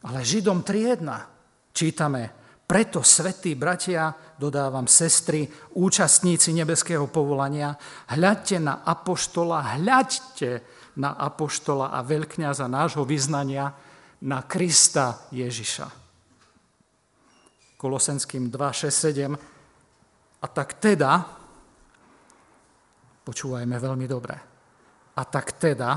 Ale 0.07 0.23
Židom 0.23 0.63
3.1 0.63 1.75
čítame, 1.75 2.23
preto, 2.69 3.01
svetí 3.01 3.57
bratia, 3.57 4.13
dodávam 4.37 4.85
sestry, 4.85 5.49
účastníci 5.73 6.53
nebeského 6.53 7.09
povolania, 7.09 7.73
hľadte 8.13 8.61
na 8.61 8.85
apoštola, 8.85 9.81
hľadte 9.81 10.61
na 11.01 11.17
apoštola 11.17 11.89
a 11.89 12.05
veľkňaza 12.05 12.69
nášho 12.69 13.03
vyznania, 13.09 13.73
na 14.19 14.43
Krista 14.43 15.31
Ježiša. 15.31 15.87
Kolosenským 17.79 18.51
2, 18.51 18.59
6, 18.59 18.91
7. 18.91 20.43
A 20.43 20.45
tak 20.51 20.75
teda, 20.83 21.23
počúvajme 23.23 23.75
veľmi 23.79 24.07
dobre, 24.07 24.35
a 25.15 25.21
tak 25.27 25.55
teda, 25.55 25.91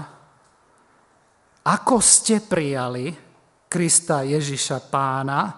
ako 1.66 1.96
ste 1.98 2.42
prijali 2.42 3.31
Krista 3.72 4.20
Ježiša 4.20 4.92
pána, 4.92 5.48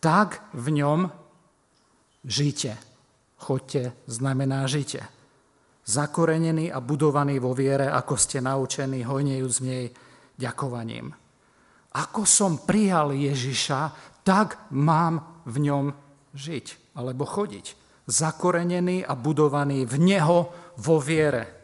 tak 0.00 0.48
v 0.56 0.80
ňom 0.80 1.04
žite. 2.24 2.72
Choďte 3.36 3.92
znamená 4.08 4.64
žite. 4.64 5.04
Zakorenený 5.84 6.72
a 6.72 6.80
budovaný 6.80 7.36
vo 7.36 7.52
viere, 7.52 7.92
ako 7.92 8.16
ste 8.16 8.40
naučení, 8.40 9.04
hojnejúc 9.04 9.52
z 9.52 9.60
nej 9.60 9.84
ďakovaním. 10.40 11.12
Ako 12.00 12.24
som 12.24 12.64
prijal 12.64 13.12
Ježiša, 13.12 13.80
tak 14.24 14.72
mám 14.72 15.44
v 15.44 15.68
ňom 15.68 15.84
žiť 16.32 16.96
alebo 16.96 17.28
chodiť. 17.28 17.84
zakorenený 18.06 19.02
a 19.02 19.18
budovaný 19.18 19.82
v 19.84 19.98
Neho 19.98 20.38
vo 20.78 20.96
viere. 21.02 21.55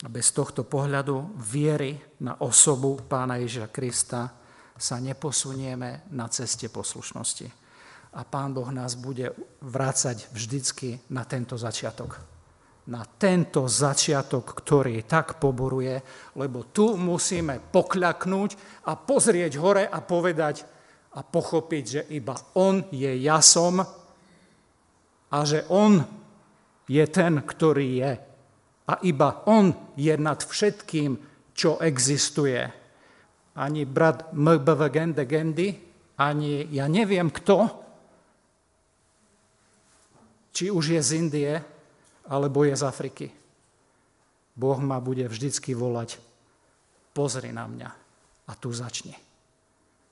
Bez 0.00 0.32
tohto 0.32 0.64
pohľadu 0.64 1.36
viery 1.36 1.92
na 2.24 2.40
osobu 2.40 3.04
Pána 3.04 3.36
Ježiša 3.36 3.68
Krista 3.68 4.32
sa 4.72 4.96
neposunieme 4.96 6.08
na 6.16 6.24
ceste 6.32 6.72
poslušnosti. 6.72 7.44
A 8.16 8.24
Pán 8.24 8.56
Boh 8.56 8.72
nás 8.72 8.96
bude 8.96 9.36
vrácať 9.60 10.32
vždycky 10.32 11.04
na 11.12 11.28
tento 11.28 11.60
začiatok. 11.60 12.16
Na 12.88 13.04
tento 13.04 13.68
začiatok, 13.68 14.56
ktorý 14.64 15.04
tak 15.04 15.36
poboruje, 15.36 16.00
lebo 16.40 16.72
tu 16.72 16.96
musíme 16.96 17.60
pokľaknúť 17.60 18.50
a 18.88 18.96
pozrieť 18.96 19.52
hore 19.60 19.84
a 19.84 20.00
povedať 20.00 20.64
a 21.12 21.20
pochopiť, 21.20 21.84
že 21.84 22.02
iba 22.16 22.32
On 22.56 22.80
je 22.88 23.20
jasom 23.20 23.84
a 25.28 25.38
že 25.44 25.68
On 25.68 26.00
je 26.88 27.04
ten, 27.04 27.44
ktorý 27.44 27.88
je. 28.00 28.29
A 28.90 28.98
iba 29.06 29.46
On 29.46 29.70
je 29.94 30.10
nad 30.18 30.42
všetkým, 30.42 31.14
čo 31.54 31.78
existuje. 31.78 32.58
Ani 33.54 33.86
brat 33.86 34.34
MBV 34.34 34.80
Gende 34.90 35.24
Gendy, 35.30 35.68
ani 36.18 36.66
ja 36.74 36.90
neviem 36.90 37.30
kto, 37.30 37.70
či 40.50 40.68
už 40.68 40.98
je 40.98 41.00
z 41.00 41.10
Indie, 41.16 41.52
alebo 42.30 42.66
je 42.66 42.74
z 42.74 42.82
Afriky. 42.82 43.26
Boh 44.54 44.78
ma 44.82 44.98
bude 44.98 45.24
vždycky 45.24 45.72
volať, 45.72 46.18
pozri 47.14 47.54
na 47.54 47.64
mňa 47.64 47.90
a 48.50 48.52
tu 48.58 48.74
začni. 48.74 49.14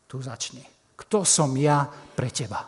Tu 0.08 0.16
začni. 0.22 0.64
Kto 0.98 1.22
som 1.26 1.52
ja 1.58 1.84
pre 1.88 2.32
teba? 2.32 2.64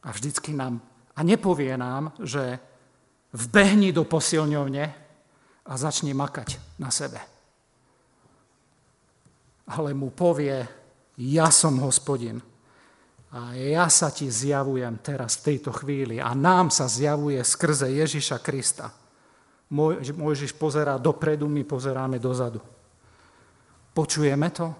A 0.00 0.08
vždycky 0.08 0.56
nám, 0.56 0.80
a 1.20 1.26
nepovie 1.26 1.76
nám, 1.76 2.16
že 2.24 2.56
vbehni 3.36 3.92
do 3.92 4.08
posilňovne 4.08 4.84
a 5.68 5.72
začni 5.76 6.16
makať 6.16 6.80
na 6.80 6.88
sebe. 6.88 7.20
Ale 9.68 9.92
mu 9.92 10.08
povie, 10.16 10.64
ja 11.20 11.52
som 11.52 11.76
hospodin 11.84 12.40
a 13.36 13.52
ja 13.52 13.86
sa 13.92 14.08
ti 14.08 14.32
zjavujem 14.32 14.98
teraz 15.04 15.38
v 15.38 15.54
tejto 15.54 15.70
chvíli 15.76 16.16
a 16.16 16.32
nám 16.32 16.72
sa 16.72 16.88
zjavuje 16.88 17.38
skrze 17.44 17.92
Ježiša 17.92 18.40
Krista. 18.40 18.88
Mojžiš 20.16 20.56
pozerá 20.56 20.96
dopredu, 20.98 21.46
my 21.46 21.62
pozeráme 21.62 22.18
dozadu. 22.18 22.58
Počujeme 23.94 24.48
to, 24.50 24.74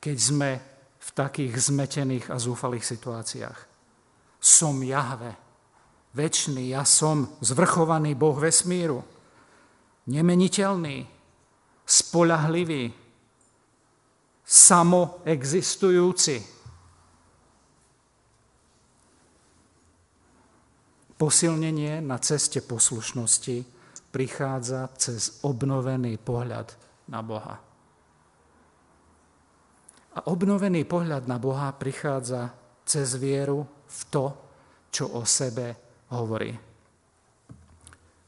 keď 0.00 0.16
sme 0.16 0.50
v 0.98 1.10
takých 1.14 1.54
zmetených 1.70 2.32
a 2.32 2.40
zúfalých 2.40 2.82
situáciách 2.82 3.58
som 4.42 4.74
Jahve. 4.82 5.45
Večný 6.16 6.72
ja 6.72 6.80
som, 6.88 7.28
zvrchovaný 7.44 8.16
Boh 8.16 8.40
vesmíru. 8.40 9.04
Nemeniteľný, 10.08 11.04
spolahlivý, 11.84 12.88
samoexistujúci. 14.40 16.40
Posilnenie 21.20 22.00
na 22.00 22.16
ceste 22.16 22.64
poslušnosti 22.64 23.68
prichádza 24.08 24.88
cez 24.96 25.44
obnovený 25.44 26.16
pohľad 26.16 26.72
na 27.12 27.20
Boha. 27.20 27.60
A 30.16 30.32
obnovený 30.32 30.88
pohľad 30.88 31.28
na 31.28 31.36
Boha 31.36 31.68
prichádza 31.76 32.56
cez 32.88 33.20
vieru 33.20 33.68
v 33.84 34.00
to, 34.08 34.32
čo 34.88 35.12
o 35.12 35.20
sebe 35.28 35.85
hovorí. 36.10 36.58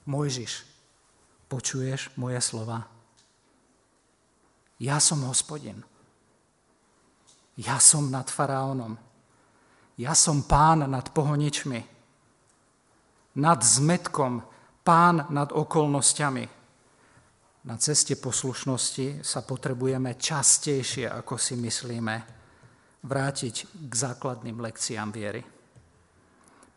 Mojžiš, 0.09 0.65
počuješ 1.49 2.11
moje 2.17 2.41
slova? 2.41 2.83
Ja 4.79 5.03
som 5.03 5.27
hospodin. 5.27 5.83
Ja 7.59 7.83
som 7.83 8.11
nad 8.11 8.31
faraónom. 8.31 8.95
Ja 9.99 10.15
som 10.15 10.47
pán 10.47 10.87
nad 10.87 11.11
pohoničmi. 11.11 11.83
Nad 13.43 13.59
zmetkom, 13.63 14.43
pán 14.87 15.27
nad 15.35 15.51
okolnostiami. 15.51 16.47
Na 17.67 17.77
ceste 17.77 18.15
poslušnosti 18.15 19.27
sa 19.27 19.43
potrebujeme 19.43 20.15
častejšie, 20.15 21.11
ako 21.11 21.35
si 21.35 21.59
myslíme, 21.59 22.17
vrátiť 23.03 23.55
k 23.91 23.93
základným 23.93 24.63
lekciám 24.63 25.11
viery. 25.11 25.58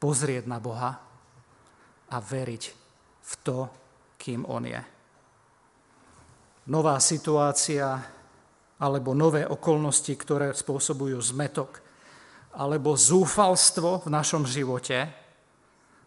Pozrieť 0.02 0.50
na 0.50 0.58
Boha 0.58 0.98
a 2.10 2.18
veriť 2.18 2.64
v 3.22 3.34
to, 3.46 3.60
kým 4.18 4.50
On 4.50 4.66
je. 4.66 4.82
Nová 6.74 6.98
situácia 6.98 8.02
alebo 8.82 9.14
nové 9.14 9.46
okolnosti, 9.46 10.10
ktoré 10.18 10.58
spôsobujú 10.58 11.22
zmetok 11.22 11.86
alebo 12.58 12.98
zúfalstvo 12.98 14.02
v 14.04 14.08
našom 14.10 14.44
živote, 14.44 15.06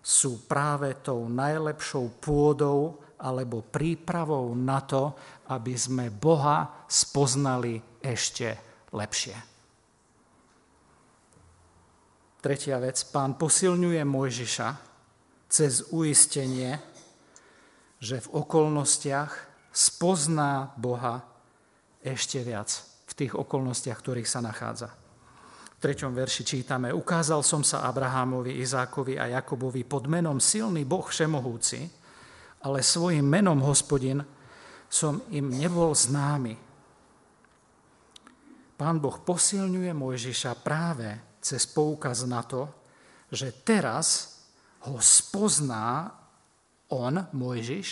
sú 0.04 0.44
práve 0.44 1.00
tou 1.00 1.30
najlepšou 1.30 2.20
pôdou 2.20 3.00
alebo 3.16 3.64
prípravou 3.64 4.52
na 4.52 4.84
to, 4.84 5.16
aby 5.48 5.72
sme 5.72 6.12
Boha 6.12 6.84
spoznali 6.84 7.80
ešte 8.04 8.52
lepšie. 8.92 9.53
Tretia 12.44 12.76
vec, 12.76 13.00
pán 13.08 13.40
posilňuje 13.40 14.04
Mojžiša 14.04 14.68
cez 15.48 15.88
uistenie, 15.96 16.76
že 17.96 18.20
v 18.20 18.28
okolnostiach 18.36 19.32
spozná 19.72 20.76
Boha 20.76 21.24
ešte 22.04 22.44
viac 22.44 22.68
v 23.08 23.12
tých 23.16 23.32
okolnostiach, 23.32 23.96
ktorých 23.96 24.28
sa 24.28 24.44
nachádza. 24.44 24.92
V 24.92 25.78
treťom 25.80 26.12
verši 26.12 26.44
čítame, 26.44 26.92
ukázal 26.92 27.40
som 27.40 27.64
sa 27.64 27.88
Abrahámovi, 27.88 28.60
Izákovi 28.60 29.16
a 29.16 29.40
Jakobovi 29.40 29.80
pod 29.88 30.04
menom 30.04 30.36
silný 30.36 30.84
Boh 30.84 31.08
všemohúci, 31.08 31.80
ale 32.60 32.84
svojim 32.84 33.24
menom 33.24 33.64
hospodin 33.64 34.20
som 34.92 35.24
im 35.32 35.48
nebol 35.48 35.96
známy. 35.96 36.60
Pán 38.76 39.00
Boh 39.00 39.16
posilňuje 39.16 39.96
Mojžiša 39.96 40.60
práve 40.60 41.32
cez 41.44 41.68
poukaz 41.68 42.24
na 42.24 42.40
to, 42.40 42.64
že 43.28 43.52
teraz 43.60 44.40
ho 44.88 44.96
spozná 44.96 46.08
on, 46.88 47.20
Mojžiš, 47.36 47.88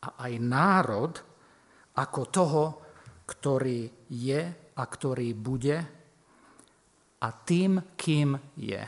a 0.00 0.28
aj 0.28 0.32
národ 0.40 1.12
ako 1.96 2.20
toho, 2.28 2.64
ktorý 3.24 4.08
je 4.12 4.42
a 4.76 4.82
ktorý 4.84 5.32
bude 5.36 5.76
a 7.20 7.28
tým, 7.44 7.96
kým 7.96 8.36
je 8.56 8.80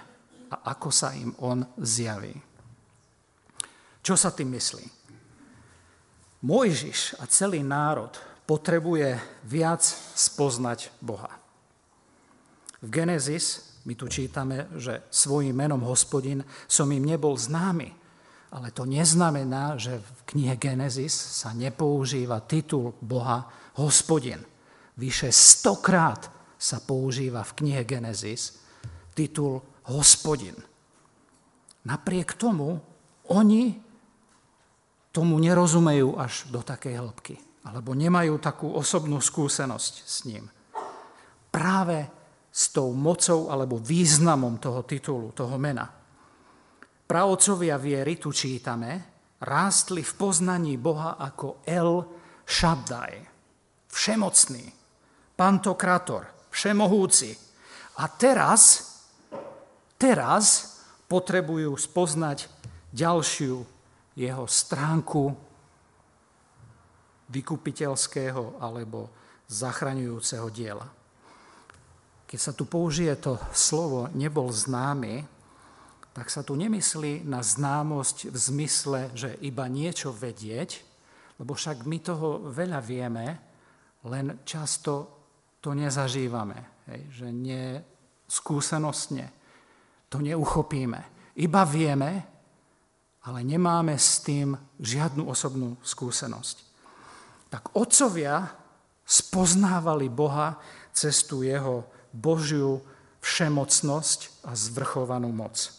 a 0.52 0.56
ako 0.72 0.88
sa 0.92 1.12
im 1.16 1.32
on 1.44 1.64
zjaví. 1.80 2.32
Čo 4.02 4.16
sa 4.16 4.32
tým 4.32 4.52
myslí? 4.52 4.84
Mojžiš 6.42 7.22
a 7.22 7.24
celý 7.30 7.62
národ 7.62 8.12
potrebuje 8.48 9.14
viac 9.46 9.84
spoznať 10.16 10.90
Boha. 10.98 11.30
V 12.82 12.88
Genesis 12.90 13.71
my 13.82 13.94
tu 13.98 14.06
čítame, 14.06 14.70
že 14.78 15.10
svojim 15.10 15.56
menom 15.56 15.82
hospodin 15.82 16.42
som 16.70 16.86
im 16.90 17.02
nebol 17.02 17.34
známy. 17.34 17.90
Ale 18.52 18.68
to 18.70 18.84
neznamená, 18.84 19.80
že 19.80 19.96
v 19.96 20.20
knihe 20.36 20.60
Genesis 20.60 21.16
sa 21.16 21.56
nepoužíva 21.56 22.44
titul 22.44 22.92
Boha 23.00 23.48
hospodin. 23.80 24.44
Vyše 25.00 25.32
stokrát 25.32 26.28
sa 26.60 26.78
používa 26.84 27.42
v 27.42 27.64
knihe 27.64 27.82
Genesis 27.88 28.60
titul 29.16 29.58
hospodin. 29.88 30.54
Napriek 31.88 32.36
tomu 32.38 32.78
oni 33.32 33.74
tomu 35.12 35.36
nerozumejú 35.40 36.16
až 36.16 36.48
do 36.48 36.64
takej 36.64 36.94
hĺbky, 37.02 37.36
alebo 37.68 37.92
nemajú 37.92 38.38
takú 38.40 38.72
osobnú 38.72 39.20
skúsenosť 39.20 39.94
s 40.06 40.16
ním. 40.24 40.48
Práve 41.52 42.21
s 42.52 42.68
tou 42.68 42.92
mocou 42.92 43.48
alebo 43.48 43.80
významom 43.80 44.60
toho 44.60 44.84
titulu, 44.84 45.32
toho 45.32 45.56
mena. 45.56 45.88
Pravcovia 47.08 47.80
viery, 47.80 48.20
tu 48.20 48.28
čítame, 48.28 49.12
rástli 49.40 50.04
v 50.04 50.12
poznaní 50.14 50.76
Boha 50.76 51.16
ako 51.16 51.64
El 51.64 52.04
Shaddai, 52.44 53.24
všemocný, 53.88 54.64
pantokrator, 55.32 56.52
všemohúci. 56.52 57.32
A 57.96 58.04
teraz, 58.12 58.62
teraz 59.96 60.44
potrebujú 61.08 61.72
spoznať 61.76 62.48
ďalšiu 62.92 63.56
jeho 64.12 64.44
stránku 64.44 65.32
vykupiteľského 67.32 68.60
alebo 68.60 69.08
zachraňujúceho 69.48 70.48
diela. 70.52 71.01
Keď 72.32 72.40
sa 72.40 72.56
tu 72.56 72.64
použije 72.64 73.12
to 73.20 73.36
slovo 73.52 74.08
nebol 74.16 74.48
známy, 74.48 75.20
tak 76.16 76.32
sa 76.32 76.40
tu 76.40 76.56
nemyslí 76.56 77.28
na 77.28 77.44
známosť 77.44 78.32
v 78.32 78.36
zmysle, 78.40 79.12
že 79.12 79.36
iba 79.44 79.68
niečo 79.68 80.16
vedieť, 80.16 80.80
lebo 81.36 81.52
však 81.52 81.84
my 81.84 81.98
toho 82.00 82.48
veľa 82.48 82.80
vieme, 82.80 83.26
len 84.08 84.40
často 84.48 84.92
to 85.60 85.76
nezažívame, 85.76 86.88
hej, 86.88 87.00
že 87.20 87.28
skúsenostne 88.24 89.28
to 90.08 90.24
neuchopíme. 90.24 91.00
Iba 91.36 91.68
vieme, 91.68 92.10
ale 93.28 93.44
nemáme 93.44 93.92
s 94.00 94.24
tým 94.24 94.56
žiadnu 94.80 95.28
osobnú 95.28 95.76
skúsenosť. 95.84 96.56
Tak 97.52 97.76
otcovia 97.76 98.48
spoznávali 99.04 100.08
Boha 100.08 100.56
cez 100.96 101.28
tú 101.28 101.44
jeho 101.44 102.00
Božiu 102.12 102.84
všemocnosť 103.24 104.46
a 104.46 104.52
zvrchovanú 104.56 105.32
moc. 105.32 105.72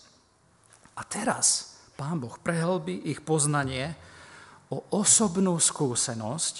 A 0.94 1.02
teraz 1.06 1.74
Pán 1.94 2.18
Boh 2.18 2.34
prehlbí 2.42 3.06
ich 3.06 3.22
poznanie 3.22 3.94
o 4.74 4.82
osobnú 4.90 5.62
skúsenosť 5.62 6.56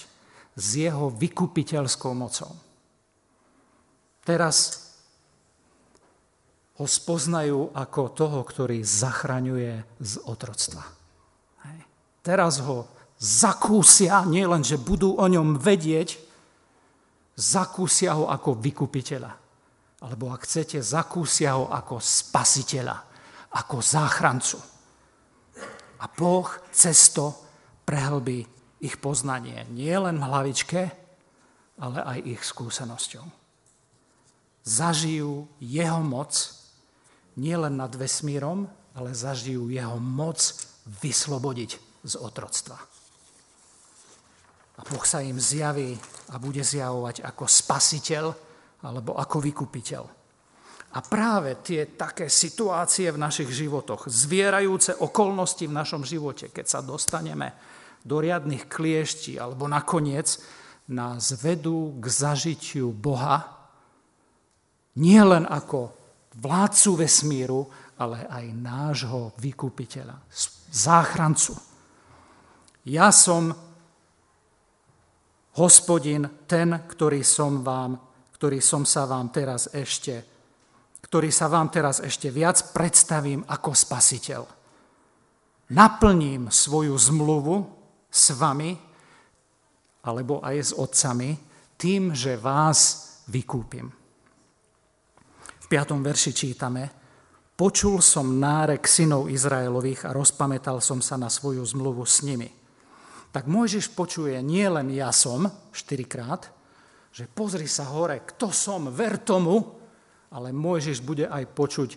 s 0.54 0.66
jeho 0.78 1.10
vykupiteľskou 1.10 2.14
mocou. 2.14 2.54
Teraz 4.22 4.84
ho 6.78 6.86
spoznajú 6.86 7.74
ako 7.74 8.02
toho, 8.14 8.40
ktorý 8.42 8.82
zachraňuje 8.82 9.84
z 10.02 10.12
otroctva. 10.26 10.82
Hej. 11.66 11.78
Teraz 12.22 12.62
ho 12.62 12.86
zakúsia, 13.18 14.22
nie 14.26 14.42
len, 14.42 14.62
že 14.66 14.78
budú 14.78 15.14
o 15.18 15.26
ňom 15.26 15.58
vedieť, 15.58 16.18
zakúsia 17.38 18.14
ho 18.14 18.30
ako 18.30 18.58
vykupiteľa. 18.58 19.43
Alebo 20.04 20.28
ak 20.28 20.44
chcete, 20.44 20.84
zakúsia 20.84 21.56
ho 21.56 21.72
ako 21.72 21.96
spasiteľa 21.96 23.14
ako 23.54 23.76
záchrancu. 23.80 24.58
A 26.02 26.04
Boh 26.10 26.48
cesto 26.74 27.32
prehlbí 27.86 28.44
ich 28.84 29.00
poznanie 29.00 29.64
nie 29.72 29.94
len 29.94 30.20
v 30.20 30.26
hlavičke, 30.28 30.82
ale 31.80 31.98
aj 32.04 32.18
ich 32.28 32.42
skúsenosťou. 32.44 33.24
Zažijú 34.64 35.48
jeho 35.62 36.02
moc 36.04 36.34
nielen 37.40 37.80
nad 37.80 37.92
vesmírom, 37.94 38.68
ale 38.94 39.10
zažijú 39.16 39.72
jeho 39.72 39.96
moc 39.96 40.38
vyslobodiť 41.00 41.70
z 42.04 42.14
otroctva. 42.20 42.78
A 44.74 44.80
Boh 44.84 45.04
sa 45.06 45.22
im 45.22 45.38
zjaví 45.38 45.94
a 46.34 46.36
bude 46.36 46.60
zjavovať 46.60 47.22
ako 47.22 47.46
spasiteľ 47.46 48.24
alebo 48.84 49.16
ako 49.16 49.40
vykupiteľ. 49.40 50.04
A 50.94 50.98
práve 51.02 51.58
tie 51.64 51.90
také 51.98 52.30
situácie 52.30 53.10
v 53.10 53.18
našich 53.18 53.50
životoch, 53.50 54.06
zvierajúce 54.06 55.02
okolnosti 55.02 55.66
v 55.66 55.74
našom 55.74 56.06
živote, 56.06 56.54
keď 56.54 56.66
sa 56.70 56.80
dostaneme 56.84 57.50
do 58.06 58.22
riadnych 58.22 58.70
kliešti 58.70 59.40
alebo 59.40 59.66
nakoniec 59.66 60.38
nás 60.94 61.34
vedú 61.40 61.98
k 61.98 62.04
zažitiu 62.06 62.94
Boha, 62.94 63.42
nie 65.00 65.18
len 65.18 65.48
ako 65.50 65.90
vládcu 66.38 66.90
vesmíru, 67.02 67.66
ale 67.98 68.26
aj 68.30 68.44
nášho 68.54 69.34
vykupiteľa, 69.38 70.14
záchrancu. 70.70 71.58
Ja 72.86 73.10
som 73.10 73.50
hospodin, 75.58 76.46
ten, 76.46 76.74
ktorý 76.86 77.22
som, 77.22 77.62
vám, 77.62 78.13
ktorý 78.44 78.60
som 78.60 78.84
sa 78.84 79.08
vám 79.08 79.32
teraz 79.32 79.72
ešte 79.72 80.34
ktorý 81.04 81.28
sa 81.28 81.52
vám 81.52 81.68
teraz 81.68 82.00
ešte 82.00 82.32
viac 82.32 82.72
predstavím 82.72 83.44
ako 83.44 83.70
spasiteľ. 83.76 84.42
Naplním 85.76 86.48
svoju 86.48 86.96
zmluvu 86.96 87.60
s 88.08 88.32
vami, 88.32 88.72
alebo 90.04 90.40
aj 90.40 90.56
s 90.58 90.72
otcami, 90.72 91.36
tým, 91.76 92.16
že 92.16 92.40
vás 92.40 93.20
vykúpim. 93.28 93.86
V 95.60 95.66
5. 95.68 96.00
verši 96.00 96.32
čítame, 96.32 96.88
počul 97.52 98.00
som 98.00 98.40
nárek 98.40 98.88
synov 98.88 99.28
Izraelových 99.28 100.08
a 100.08 100.14
rozpamätal 100.16 100.80
som 100.80 101.04
sa 101.04 101.20
na 101.20 101.28
svoju 101.28 101.62
zmluvu 101.62 102.02
s 102.08 102.24
nimi. 102.24 102.48
Tak 103.28 103.44
Mojžiš 103.44 103.92
počuje 103.92 104.40
nie 104.40 104.66
len 104.66 104.88
ja 104.88 105.12
som, 105.12 105.46
štyrikrát, 105.70 106.53
že 107.14 107.30
pozri 107.30 107.70
sa 107.70 107.86
hore, 107.94 108.26
kto 108.26 108.50
som, 108.50 108.90
ver 108.90 109.22
tomu, 109.22 109.62
ale 110.34 110.50
Mojžiš 110.50 110.98
bude 111.06 111.30
aj 111.30 111.46
počuť 111.46 111.90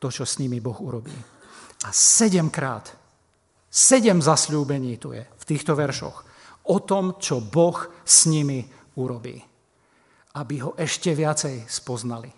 to, 0.00 0.08
čo 0.08 0.24
s 0.24 0.40
nimi 0.40 0.64
Boh 0.64 0.80
urobí. 0.80 1.12
A 1.84 1.92
sedemkrát, 1.92 2.88
sedem 3.68 4.24
zasľúbení 4.24 4.96
tu 4.96 5.12
je 5.12 5.20
v 5.20 5.44
týchto 5.44 5.76
veršoch 5.76 6.24
o 6.72 6.80
tom, 6.80 7.20
čo 7.20 7.44
Boh 7.44 7.76
s 8.00 8.24
nimi 8.32 8.64
urobí. 8.96 9.36
Aby 10.40 10.64
ho 10.64 10.72
ešte 10.80 11.12
viacej 11.12 11.68
spoznali 11.68 12.32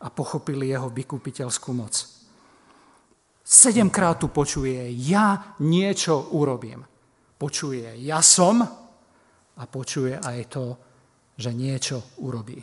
a 0.00 0.08
pochopili 0.08 0.72
jeho 0.72 0.88
vykupiteľskú 0.88 1.70
moc. 1.76 1.92
Sedemkrát 3.44 4.16
tu 4.16 4.32
počuje, 4.32 4.80
ja 4.96 5.54
niečo 5.60 6.32
urobím. 6.32 6.80
Počuje, 7.36 8.00
ja 8.00 8.24
som 8.24 8.81
a 9.56 9.62
počuje 9.68 10.16
aj 10.16 10.38
to, 10.48 10.66
že 11.36 11.50
niečo 11.52 12.20
urobí. 12.22 12.60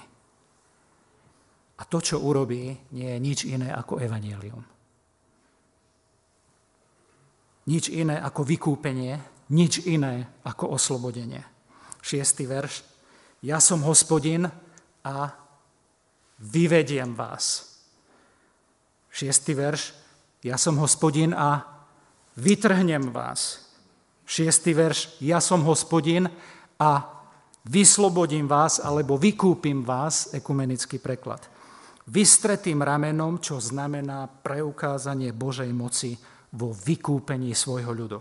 A 1.80 1.82
to, 1.88 2.04
čo 2.04 2.20
urobí, 2.20 2.76
nie 2.92 3.08
je 3.08 3.20
nič 3.20 3.40
iné 3.48 3.72
ako 3.72 4.04
evanílium. 4.04 4.64
Nič 7.70 7.94
iné 7.94 8.20
ako 8.20 8.42
vykúpenie, 8.44 9.16
nič 9.54 9.86
iné 9.88 10.42
ako 10.44 10.76
oslobodenie. 10.76 11.46
Šiestý 12.02 12.50
verš. 12.50 12.84
Ja 13.46 13.64
som 13.64 13.86
hospodin 13.88 14.50
a 15.06 15.16
vyvediem 16.44 17.16
vás. 17.16 17.80
Šiestý 19.14 19.56
verš. 19.56 19.96
Ja 20.44 20.60
som 20.60 20.80
hospodin 20.80 21.32
a 21.32 21.64
vytrhnem 22.36 23.12
vás. 23.12 23.72
Šiestý 24.28 24.76
verš. 24.76 25.20
Ja 25.24 25.40
som 25.40 25.64
hospodin 25.64 26.28
a 26.80 27.06
vyslobodím 27.68 28.48
vás 28.48 28.80
alebo 28.80 29.20
vykúpim 29.20 29.84
vás, 29.84 30.32
ekumenický 30.32 30.98
preklad 30.98 31.60
vystretým 32.10 32.82
ramenom, 32.82 33.38
čo 33.38 33.62
znamená 33.62 34.26
preukázanie 34.26 35.30
Božej 35.30 35.70
moci 35.70 36.18
vo 36.58 36.74
vykúpení 36.74 37.54
svojho 37.54 37.94
ľudu. 37.94 38.20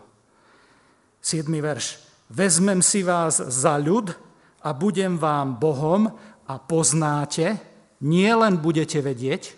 7. 1.24 1.48
verš. 1.48 2.04
Vezmem 2.28 2.84
si 2.84 3.00
vás 3.00 3.40
za 3.40 3.80
ľud 3.80 4.12
a 4.60 4.76
budem 4.76 5.16
vám 5.16 5.56
Bohom 5.56 6.12
a 6.44 6.54
poznáte, 6.60 7.56
nie 8.04 8.28
len 8.28 8.60
budete 8.60 9.00
vedieť, 9.00 9.56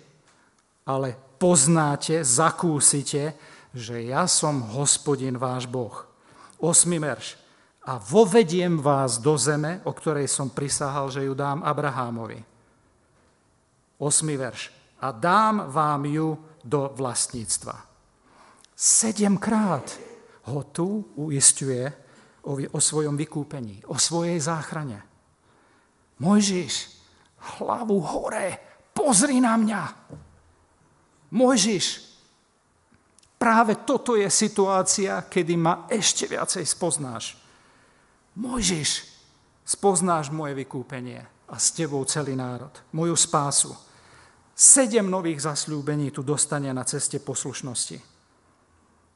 ale 0.86 1.18
poznáte, 1.42 2.22
zakúsite, 2.22 3.34
že 3.74 4.06
ja 4.06 4.30
som 4.30 4.62
hospodin 4.78 5.34
váš 5.34 5.66
Boh. 5.66 6.06
8. 6.62 6.86
verš. 7.02 7.39
A 7.88 7.96
vovediem 7.96 8.76
vás 8.76 9.16
do 9.16 9.40
zeme, 9.40 9.80
o 9.88 9.92
ktorej 9.96 10.28
som 10.28 10.52
prisahal, 10.52 11.08
že 11.08 11.24
ju 11.24 11.32
dám 11.32 11.64
Abrahámovi 11.64 12.44
8. 13.96 14.36
verš. 14.36 14.72
A 15.00 15.12
dám 15.12 15.72
vám 15.72 16.04
ju 16.04 16.36
do 16.64 16.92
vlastníctva. 16.92 17.72
Sedemkrát 18.76 19.96
ho 20.52 20.60
tu 20.68 21.08
uistuje 21.16 21.88
o, 22.44 22.60
o 22.60 22.80
svojom 22.80 23.16
vykúpení, 23.16 23.80
o 23.88 23.96
svojej 23.96 24.36
záchrane. 24.40 25.00
Mojžiš, 26.20 27.00
hlavu 27.60 27.96
hore, 28.00 28.60
pozri 28.92 29.40
na 29.40 29.56
mňa. 29.56 29.82
Mojžiš, 31.32 31.86
práve 33.40 33.80
toto 33.88 34.20
je 34.20 34.28
situácia, 34.28 35.16
kedy 35.24 35.56
ma 35.56 35.88
ešte 35.88 36.28
viacej 36.28 36.64
spoznáš. 36.68 37.39
Mojžiš, 38.40 39.04
spoznáš 39.68 40.32
moje 40.32 40.56
vykúpenie 40.56 41.20
a 41.52 41.56
s 41.60 41.76
tebou 41.76 42.00
celý 42.08 42.32
národ, 42.32 42.72
moju 42.96 43.12
spásu. 43.12 43.76
Sedem 44.56 45.12
nových 45.12 45.44
zasľúbení 45.44 46.08
tu 46.08 46.24
dostane 46.24 46.72
na 46.72 46.80
ceste 46.88 47.20
poslušnosti. 47.20 48.00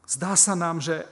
Zdá 0.05 0.37
sa 0.37 0.53
nám, 0.53 0.85
že 0.85 1.09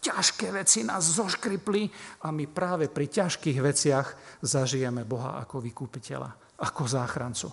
ťažké 0.00 0.48
veci 0.56 0.80
nás 0.88 1.04
zoškripli 1.04 1.92
a 2.24 2.32
my 2.32 2.48
práve 2.48 2.88
pri 2.88 3.12
ťažkých 3.12 3.58
veciach 3.60 4.40
zažijeme 4.40 5.04
Boha 5.04 5.36
ako 5.44 5.60
vykúpiteľa, 5.60 6.56
ako 6.64 6.82
záchrancu. 6.88 7.48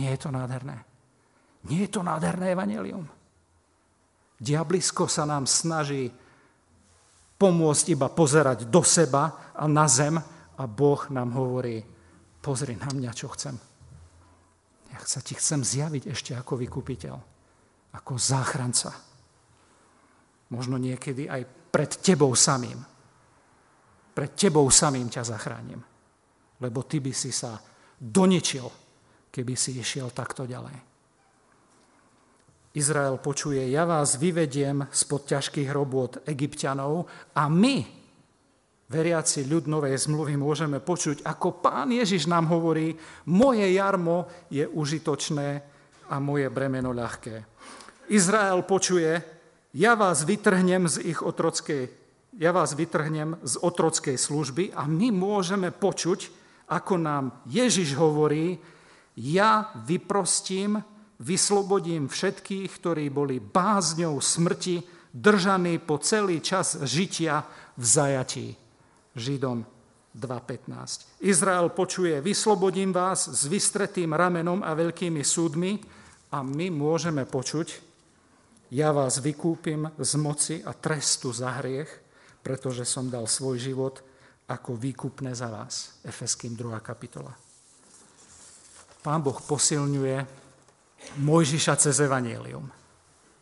Nie 0.00 0.16
je 0.16 0.24
to 0.24 0.32
nádherné. 0.32 0.80
Nie 1.68 1.84
je 1.84 1.90
to 1.92 2.00
nádherné 2.00 2.56
evanelium. 2.56 3.04
Diablisko 4.40 5.04
sa 5.04 5.28
nám 5.28 5.44
snaží 5.44 6.08
pomôcť 7.44 7.92
iba 7.92 8.08
pozerať 8.08 8.72
do 8.72 8.80
seba 8.80 9.52
a 9.52 9.68
na 9.68 9.84
zem 9.84 10.16
a 10.56 10.64
Boh 10.64 11.04
nám 11.12 11.36
hovorí, 11.36 11.84
pozri 12.40 12.72
na 12.72 12.88
mňa, 12.88 13.12
čo 13.12 13.28
chcem. 13.36 13.52
Ja 14.88 14.98
sa 15.04 15.20
ti 15.20 15.36
chcem 15.36 15.60
zjaviť 15.60 16.08
ešte 16.08 16.32
ako 16.32 16.56
vykupiteľ, 16.56 17.16
ako 18.00 18.12
záchranca. 18.16 18.96
Možno 20.56 20.80
niekedy 20.80 21.28
aj 21.28 21.44
pred 21.68 22.00
tebou 22.00 22.32
samým. 22.32 22.80
Pred 24.16 24.30
tebou 24.32 24.64
samým 24.72 25.12
ťa 25.12 25.36
zachránim. 25.36 25.84
Lebo 26.64 26.80
ty 26.88 27.04
by 27.04 27.12
si 27.12 27.28
sa 27.28 27.60
doničil, 28.00 28.64
keby 29.28 29.52
si 29.52 29.76
išiel 29.76 30.16
takto 30.16 30.48
ďalej. 30.48 30.93
Izrael 32.74 33.22
počuje, 33.22 33.70
ja 33.70 33.86
vás 33.86 34.18
vyvediem 34.18 34.90
spod 34.90 35.30
ťažkých 35.30 35.70
robôt 35.70 36.18
egyptianov 36.26 37.06
a 37.30 37.46
my, 37.46 37.86
veriaci 38.90 39.46
ľud 39.46 39.70
Novej 39.70 39.94
zmluvy, 39.94 40.34
môžeme 40.34 40.82
počuť, 40.82 41.22
ako 41.22 41.62
pán 41.62 41.94
Ježiš 41.94 42.26
nám 42.26 42.50
hovorí, 42.50 42.98
moje 43.30 43.70
jarmo 43.70 44.26
je 44.50 44.66
užitočné 44.66 45.48
a 46.10 46.18
moje 46.18 46.50
bremeno 46.50 46.90
ľahké. 46.90 47.46
Izrael 48.10 48.66
počuje, 48.66 49.22
ja 49.78 49.94
vás 49.94 50.26
vytrhnem 50.26 50.90
z 50.90 51.14
ich 51.14 51.22
otrockej, 51.22 51.86
ja 52.42 52.50
vás 52.50 52.74
vytrhnem 52.74 53.38
z 53.46 53.54
otrockej 53.62 54.18
služby 54.18 54.74
a 54.74 54.90
my 54.90 55.14
môžeme 55.14 55.70
počuť, 55.70 56.26
ako 56.74 56.98
nám 56.98 57.38
Ježiš 57.46 57.94
hovorí, 57.94 58.58
ja 59.14 59.70
vyprostím 59.86 60.82
vyslobodím 61.24 62.12
všetkých, 62.12 62.68
ktorí 62.68 63.08
boli 63.08 63.40
bázňou 63.40 64.20
smrti, 64.20 64.84
držaní 65.08 65.80
po 65.80 65.96
celý 65.96 66.44
čas 66.44 66.76
žitia 66.84 67.40
v 67.80 67.84
zajatí. 67.84 68.48
Židom 69.16 69.64
2.15. 70.12 71.24
Izrael 71.24 71.72
počuje, 71.72 72.20
vyslobodím 72.20 72.92
vás 72.92 73.26
s 73.30 73.48
vystretým 73.48 74.12
ramenom 74.12 74.60
a 74.60 74.76
veľkými 74.76 75.24
súdmi 75.24 75.80
a 76.34 76.44
my 76.44 76.68
môžeme 76.68 77.24
počuť, 77.24 77.94
ja 78.74 78.90
vás 78.90 79.22
vykúpim 79.22 79.86
z 79.96 80.12
moci 80.18 80.56
a 80.60 80.74
trestu 80.74 81.30
za 81.30 81.62
hriech, 81.62 81.88
pretože 82.42 82.82
som 82.84 83.06
dal 83.06 83.30
svoj 83.30 83.56
život 83.62 84.02
ako 84.50 84.76
výkupné 84.76 85.32
za 85.32 85.46
vás. 85.46 86.02
Efeským 86.02 86.58
2. 86.58 86.74
kapitola. 86.82 87.32
Pán 89.00 89.20
Boh 89.22 89.36
posilňuje 89.36 90.43
Mojžiša 91.20 91.74
cez 91.78 92.00
Evangelium. 92.02 92.66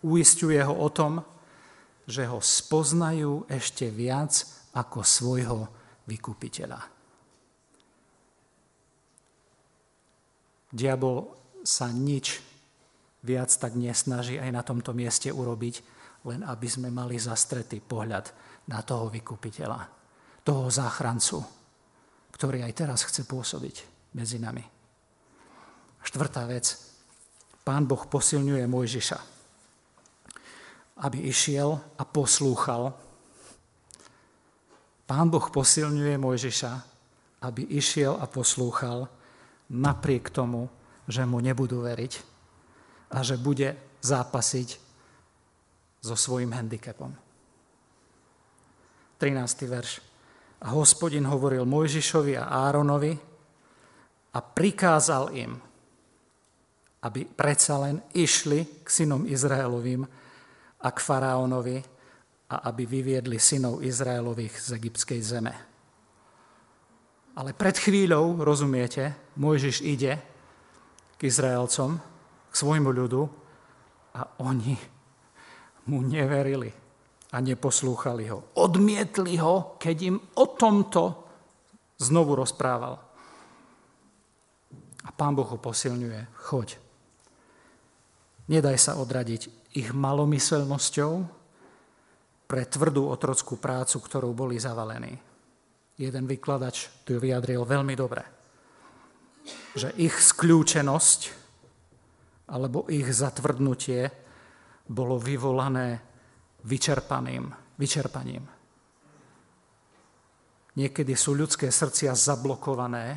Uistuje 0.02 0.58
ho 0.60 0.74
o 0.74 0.88
tom, 0.90 1.22
že 2.06 2.26
ho 2.26 2.42
spoznajú 2.42 3.46
ešte 3.46 3.88
viac 3.88 4.42
ako 4.74 5.00
svojho 5.00 5.58
vykupiteľa. 6.10 6.80
Diabol 10.72 11.30
sa 11.62 11.92
nič 11.92 12.40
viac 13.22 13.54
tak 13.54 13.78
nesnaží 13.78 14.40
aj 14.40 14.50
na 14.50 14.62
tomto 14.66 14.90
mieste 14.96 15.30
urobiť, 15.30 15.74
len 16.26 16.42
aby 16.42 16.66
sme 16.66 16.90
mali 16.90 17.20
zastretý 17.20 17.78
pohľad 17.78 18.26
na 18.66 18.82
toho 18.82 19.06
vykupiteľa, 19.10 19.80
toho 20.42 20.66
záchrancu, 20.70 21.38
ktorý 22.34 22.66
aj 22.66 22.72
teraz 22.74 23.06
chce 23.06 23.22
pôsobiť 23.26 23.76
medzi 24.18 24.42
nami. 24.42 24.64
Štvrtá 26.02 26.42
vec, 26.50 26.91
Pán 27.62 27.86
Boh 27.86 28.02
posilňuje 28.10 28.66
Mojžiša, 28.66 29.18
aby 31.06 31.18
išiel 31.30 31.78
a 31.78 32.02
poslúchal. 32.02 32.90
Pán 35.06 35.26
Boh 35.30 35.46
posilňuje 35.46 36.18
Mojžiša, 36.18 36.72
aby 37.46 37.62
išiel 37.78 38.18
a 38.18 38.26
poslúchal 38.26 39.06
napriek 39.70 40.34
tomu, 40.34 40.66
že 41.06 41.22
mu 41.22 41.38
nebudú 41.38 41.82
veriť 41.86 42.12
a 43.14 43.22
že 43.22 43.38
bude 43.38 43.78
zápasiť 44.02 44.68
so 46.02 46.18
svojím 46.18 46.50
handicapom. 46.54 47.14
13. 49.22 49.70
verš. 49.70 50.02
A 50.62 50.74
hospodin 50.74 51.26
hovoril 51.30 51.62
Mojžišovi 51.62 52.34
a 52.38 52.66
Áronovi 52.66 53.14
a 54.34 54.38
prikázal 54.42 55.30
im, 55.34 55.58
aby 57.02 57.26
predsa 57.26 57.82
len 57.82 57.98
išli 58.14 58.82
k 58.82 58.88
synom 58.88 59.26
Izraelovým 59.26 60.06
a 60.82 60.88
k 60.90 60.98
faraónovi 60.98 61.78
a 62.52 62.68
aby 62.70 62.86
vyviedli 62.86 63.38
synov 63.42 63.82
Izraelových 63.82 64.54
z 64.60 64.68
egyptskej 64.78 65.20
zeme. 65.22 65.54
Ale 67.32 67.56
pred 67.56 67.74
chvíľou, 67.80 68.44
rozumiete, 68.44 69.16
Mojžiš 69.40 69.80
ide 69.82 70.20
k 71.16 71.20
Izraelcom, 71.24 71.96
k 72.52 72.54
svojmu 72.54 72.92
ľudu 72.92 73.22
a 74.12 74.22
oni 74.44 74.76
mu 75.88 76.04
neverili 76.04 76.68
a 77.32 77.40
neposlúchali 77.40 78.28
ho. 78.28 78.52
Odmietli 78.60 79.40
ho, 79.40 79.80
keď 79.80 79.96
im 80.12 80.16
o 80.36 80.44
tomto 80.52 81.24
znovu 81.96 82.36
rozprával. 82.36 83.00
A 85.02 85.10
pán 85.10 85.32
Boh 85.32 85.48
ho 85.48 85.56
posilňuje. 85.56 86.36
Choď, 86.52 86.76
Nedaj 88.52 88.76
sa 88.76 89.00
odradiť 89.00 89.72
ich 89.80 89.96
malomyselnosťou 89.96 91.12
pre 92.44 92.68
tvrdú 92.68 93.08
otrockú 93.08 93.56
prácu, 93.56 93.96
ktorou 93.96 94.36
boli 94.36 94.60
zavalení. 94.60 95.16
Jeden 95.96 96.28
vykladač 96.28 96.92
tu 97.08 97.16
vyjadril 97.16 97.64
veľmi 97.64 97.96
dobre, 97.96 98.20
že 99.72 99.96
ich 99.96 100.12
skľúčenosť 100.12 101.20
alebo 102.52 102.84
ich 102.92 103.08
zatvrdnutie 103.08 104.12
bolo 104.84 105.16
vyvolané 105.16 105.96
vyčerpaným, 106.68 107.48
vyčerpaním. 107.80 108.44
Niekedy 110.76 111.16
sú 111.16 111.32
ľudské 111.32 111.72
srdcia 111.72 112.12
zablokované, 112.12 113.16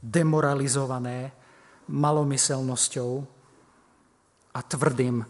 demoralizované 0.00 1.32
malomyselnosťou, 1.92 3.35
a 4.56 4.58
tvrdým, 4.64 5.20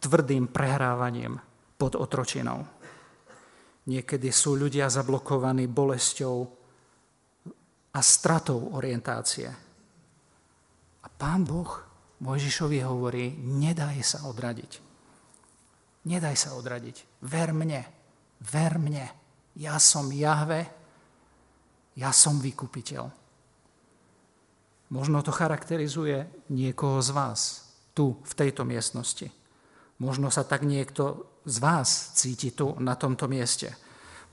tvrdým 0.00 0.48
prehrávaním 0.48 1.36
pod 1.76 1.92
otročinou. 2.00 2.64
Niekedy 3.86 4.32
sú 4.32 4.56
ľudia 4.56 4.88
zablokovaní 4.88 5.68
bolesťou 5.68 6.36
a 7.92 8.00
stratou 8.00 8.72
orientácie. 8.74 9.46
A 11.04 11.06
pán 11.12 11.44
Boh 11.44 11.70
Mojžišovi 12.24 12.80
hovorí, 12.82 13.36
nedaj 13.36 14.00
sa 14.00 14.18
odradiť. 14.24 14.72
Nedaj 16.08 16.34
sa 16.34 16.56
odradiť. 16.56 17.20
Ver 17.28 17.52
mne. 17.52 17.82
Ver 18.40 18.80
mne. 18.80 19.06
Ja 19.60 19.76
som 19.76 20.08
Jahve. 20.08 20.64
Ja 21.94 22.10
som 22.10 22.40
vykupiteľ. 22.40 23.04
Možno 24.86 25.18
to 25.20 25.34
charakterizuje 25.34 26.30
niekoho 26.54 27.02
z 27.02 27.10
vás, 27.10 27.65
tu, 27.96 28.20
v 28.20 28.32
tejto 28.36 28.68
miestnosti. 28.68 29.32
Možno 29.96 30.28
sa 30.28 30.44
tak 30.44 30.68
niekto 30.68 31.24
z 31.48 31.56
vás 31.64 32.12
cíti 32.12 32.52
tu, 32.52 32.76
na 32.76 32.92
tomto 32.92 33.24
mieste. 33.24 33.72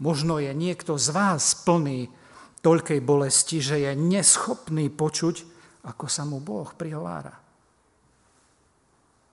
Možno 0.03 0.43
je 0.43 0.51
niekto 0.51 0.99
z 0.99 1.07
vás 1.15 1.55
plný 1.63 2.11
toľkej 2.59 2.99
bolesti, 2.99 3.63
že 3.63 3.79
je 3.79 3.91
neschopný 3.95 4.91
počuť, 4.91 5.47
ako 5.87 6.05
sa 6.11 6.27
mu 6.27 6.43
Boh 6.43 6.67
prihovára. 6.75 7.39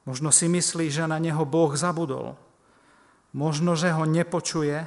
Možno 0.07 0.31
si 0.31 0.47
myslí, 0.47 0.87
že 0.91 1.11
na 1.11 1.19
neho 1.19 1.43
Boh 1.43 1.75
zabudol. 1.75 2.39
Možno, 3.35 3.75
že 3.75 3.91
ho 3.95 4.07
nepočuje, 4.07 4.87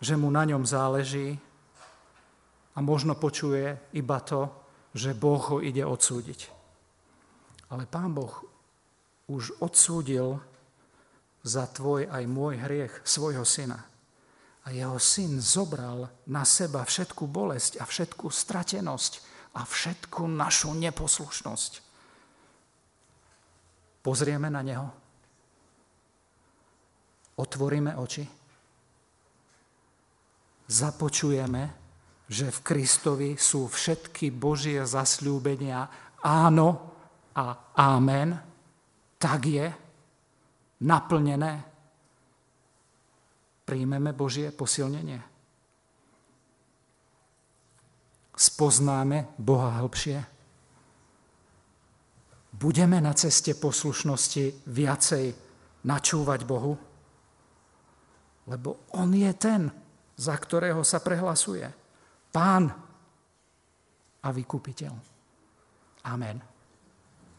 že 0.00 0.14
mu 0.16 0.28
na 0.32 0.44
ňom 0.48 0.64
záleží 0.64 1.36
a 2.72 2.78
možno 2.80 3.12
počuje 3.16 3.76
iba 3.92 4.18
to, 4.24 4.48
že 4.96 5.16
Boh 5.16 5.40
ho 5.52 5.56
ide 5.60 5.84
odsúdiť. 5.84 6.61
Ale 7.72 7.88
Pán 7.88 8.12
Boh 8.12 8.44
už 9.32 9.56
odsúdil 9.64 10.36
za 11.40 11.64
tvoj 11.72 12.04
aj 12.06 12.22
môj 12.28 12.60
hriech 12.60 12.92
svojho 13.00 13.48
syna. 13.48 13.80
A 14.62 14.70
jeho 14.70 15.00
syn 15.00 15.40
zobral 15.40 16.06
na 16.28 16.44
seba 16.46 16.84
všetku 16.84 17.26
bolesť 17.26 17.80
a 17.80 17.84
všetku 17.88 18.30
stratenosť 18.30 19.12
a 19.56 19.64
všetku 19.64 20.22
našu 20.28 20.70
neposlušnosť. 20.76 21.72
Pozrieme 24.04 24.52
na 24.52 24.62
neho. 24.62 24.86
Otvoríme 27.40 27.96
oči. 27.96 28.22
Započujeme, 30.68 31.62
že 32.28 32.52
v 32.52 32.58
Kristovi 32.62 33.30
sú 33.34 33.66
všetky 33.66 34.30
Božie 34.30 34.84
zasľúbenia 34.86 35.90
áno 36.22 36.91
a 37.36 37.72
amen, 37.76 38.36
tak 39.18 39.40
je 39.46 39.66
naplnené. 40.84 41.54
Príjmeme 43.62 44.12
Božie 44.12 44.50
posilnenie. 44.50 45.32
spoznáme 48.42 49.38
Boha 49.38 49.78
hĺbšie? 49.78 50.18
Budeme 52.52 52.98
na 52.98 53.14
ceste 53.14 53.54
poslušnosti 53.54 54.66
viacej 54.66 55.26
načúvať 55.86 56.40
Bohu? 56.42 56.74
Lebo 58.50 58.90
On 58.98 59.10
je 59.14 59.30
ten, 59.38 59.70
za 60.18 60.34
ktorého 60.34 60.82
sa 60.82 60.98
prehlasuje. 60.98 61.66
Pán 62.34 62.70
a 64.22 64.28
vykupiteľ. 64.30 64.92
Amen. 66.10 66.51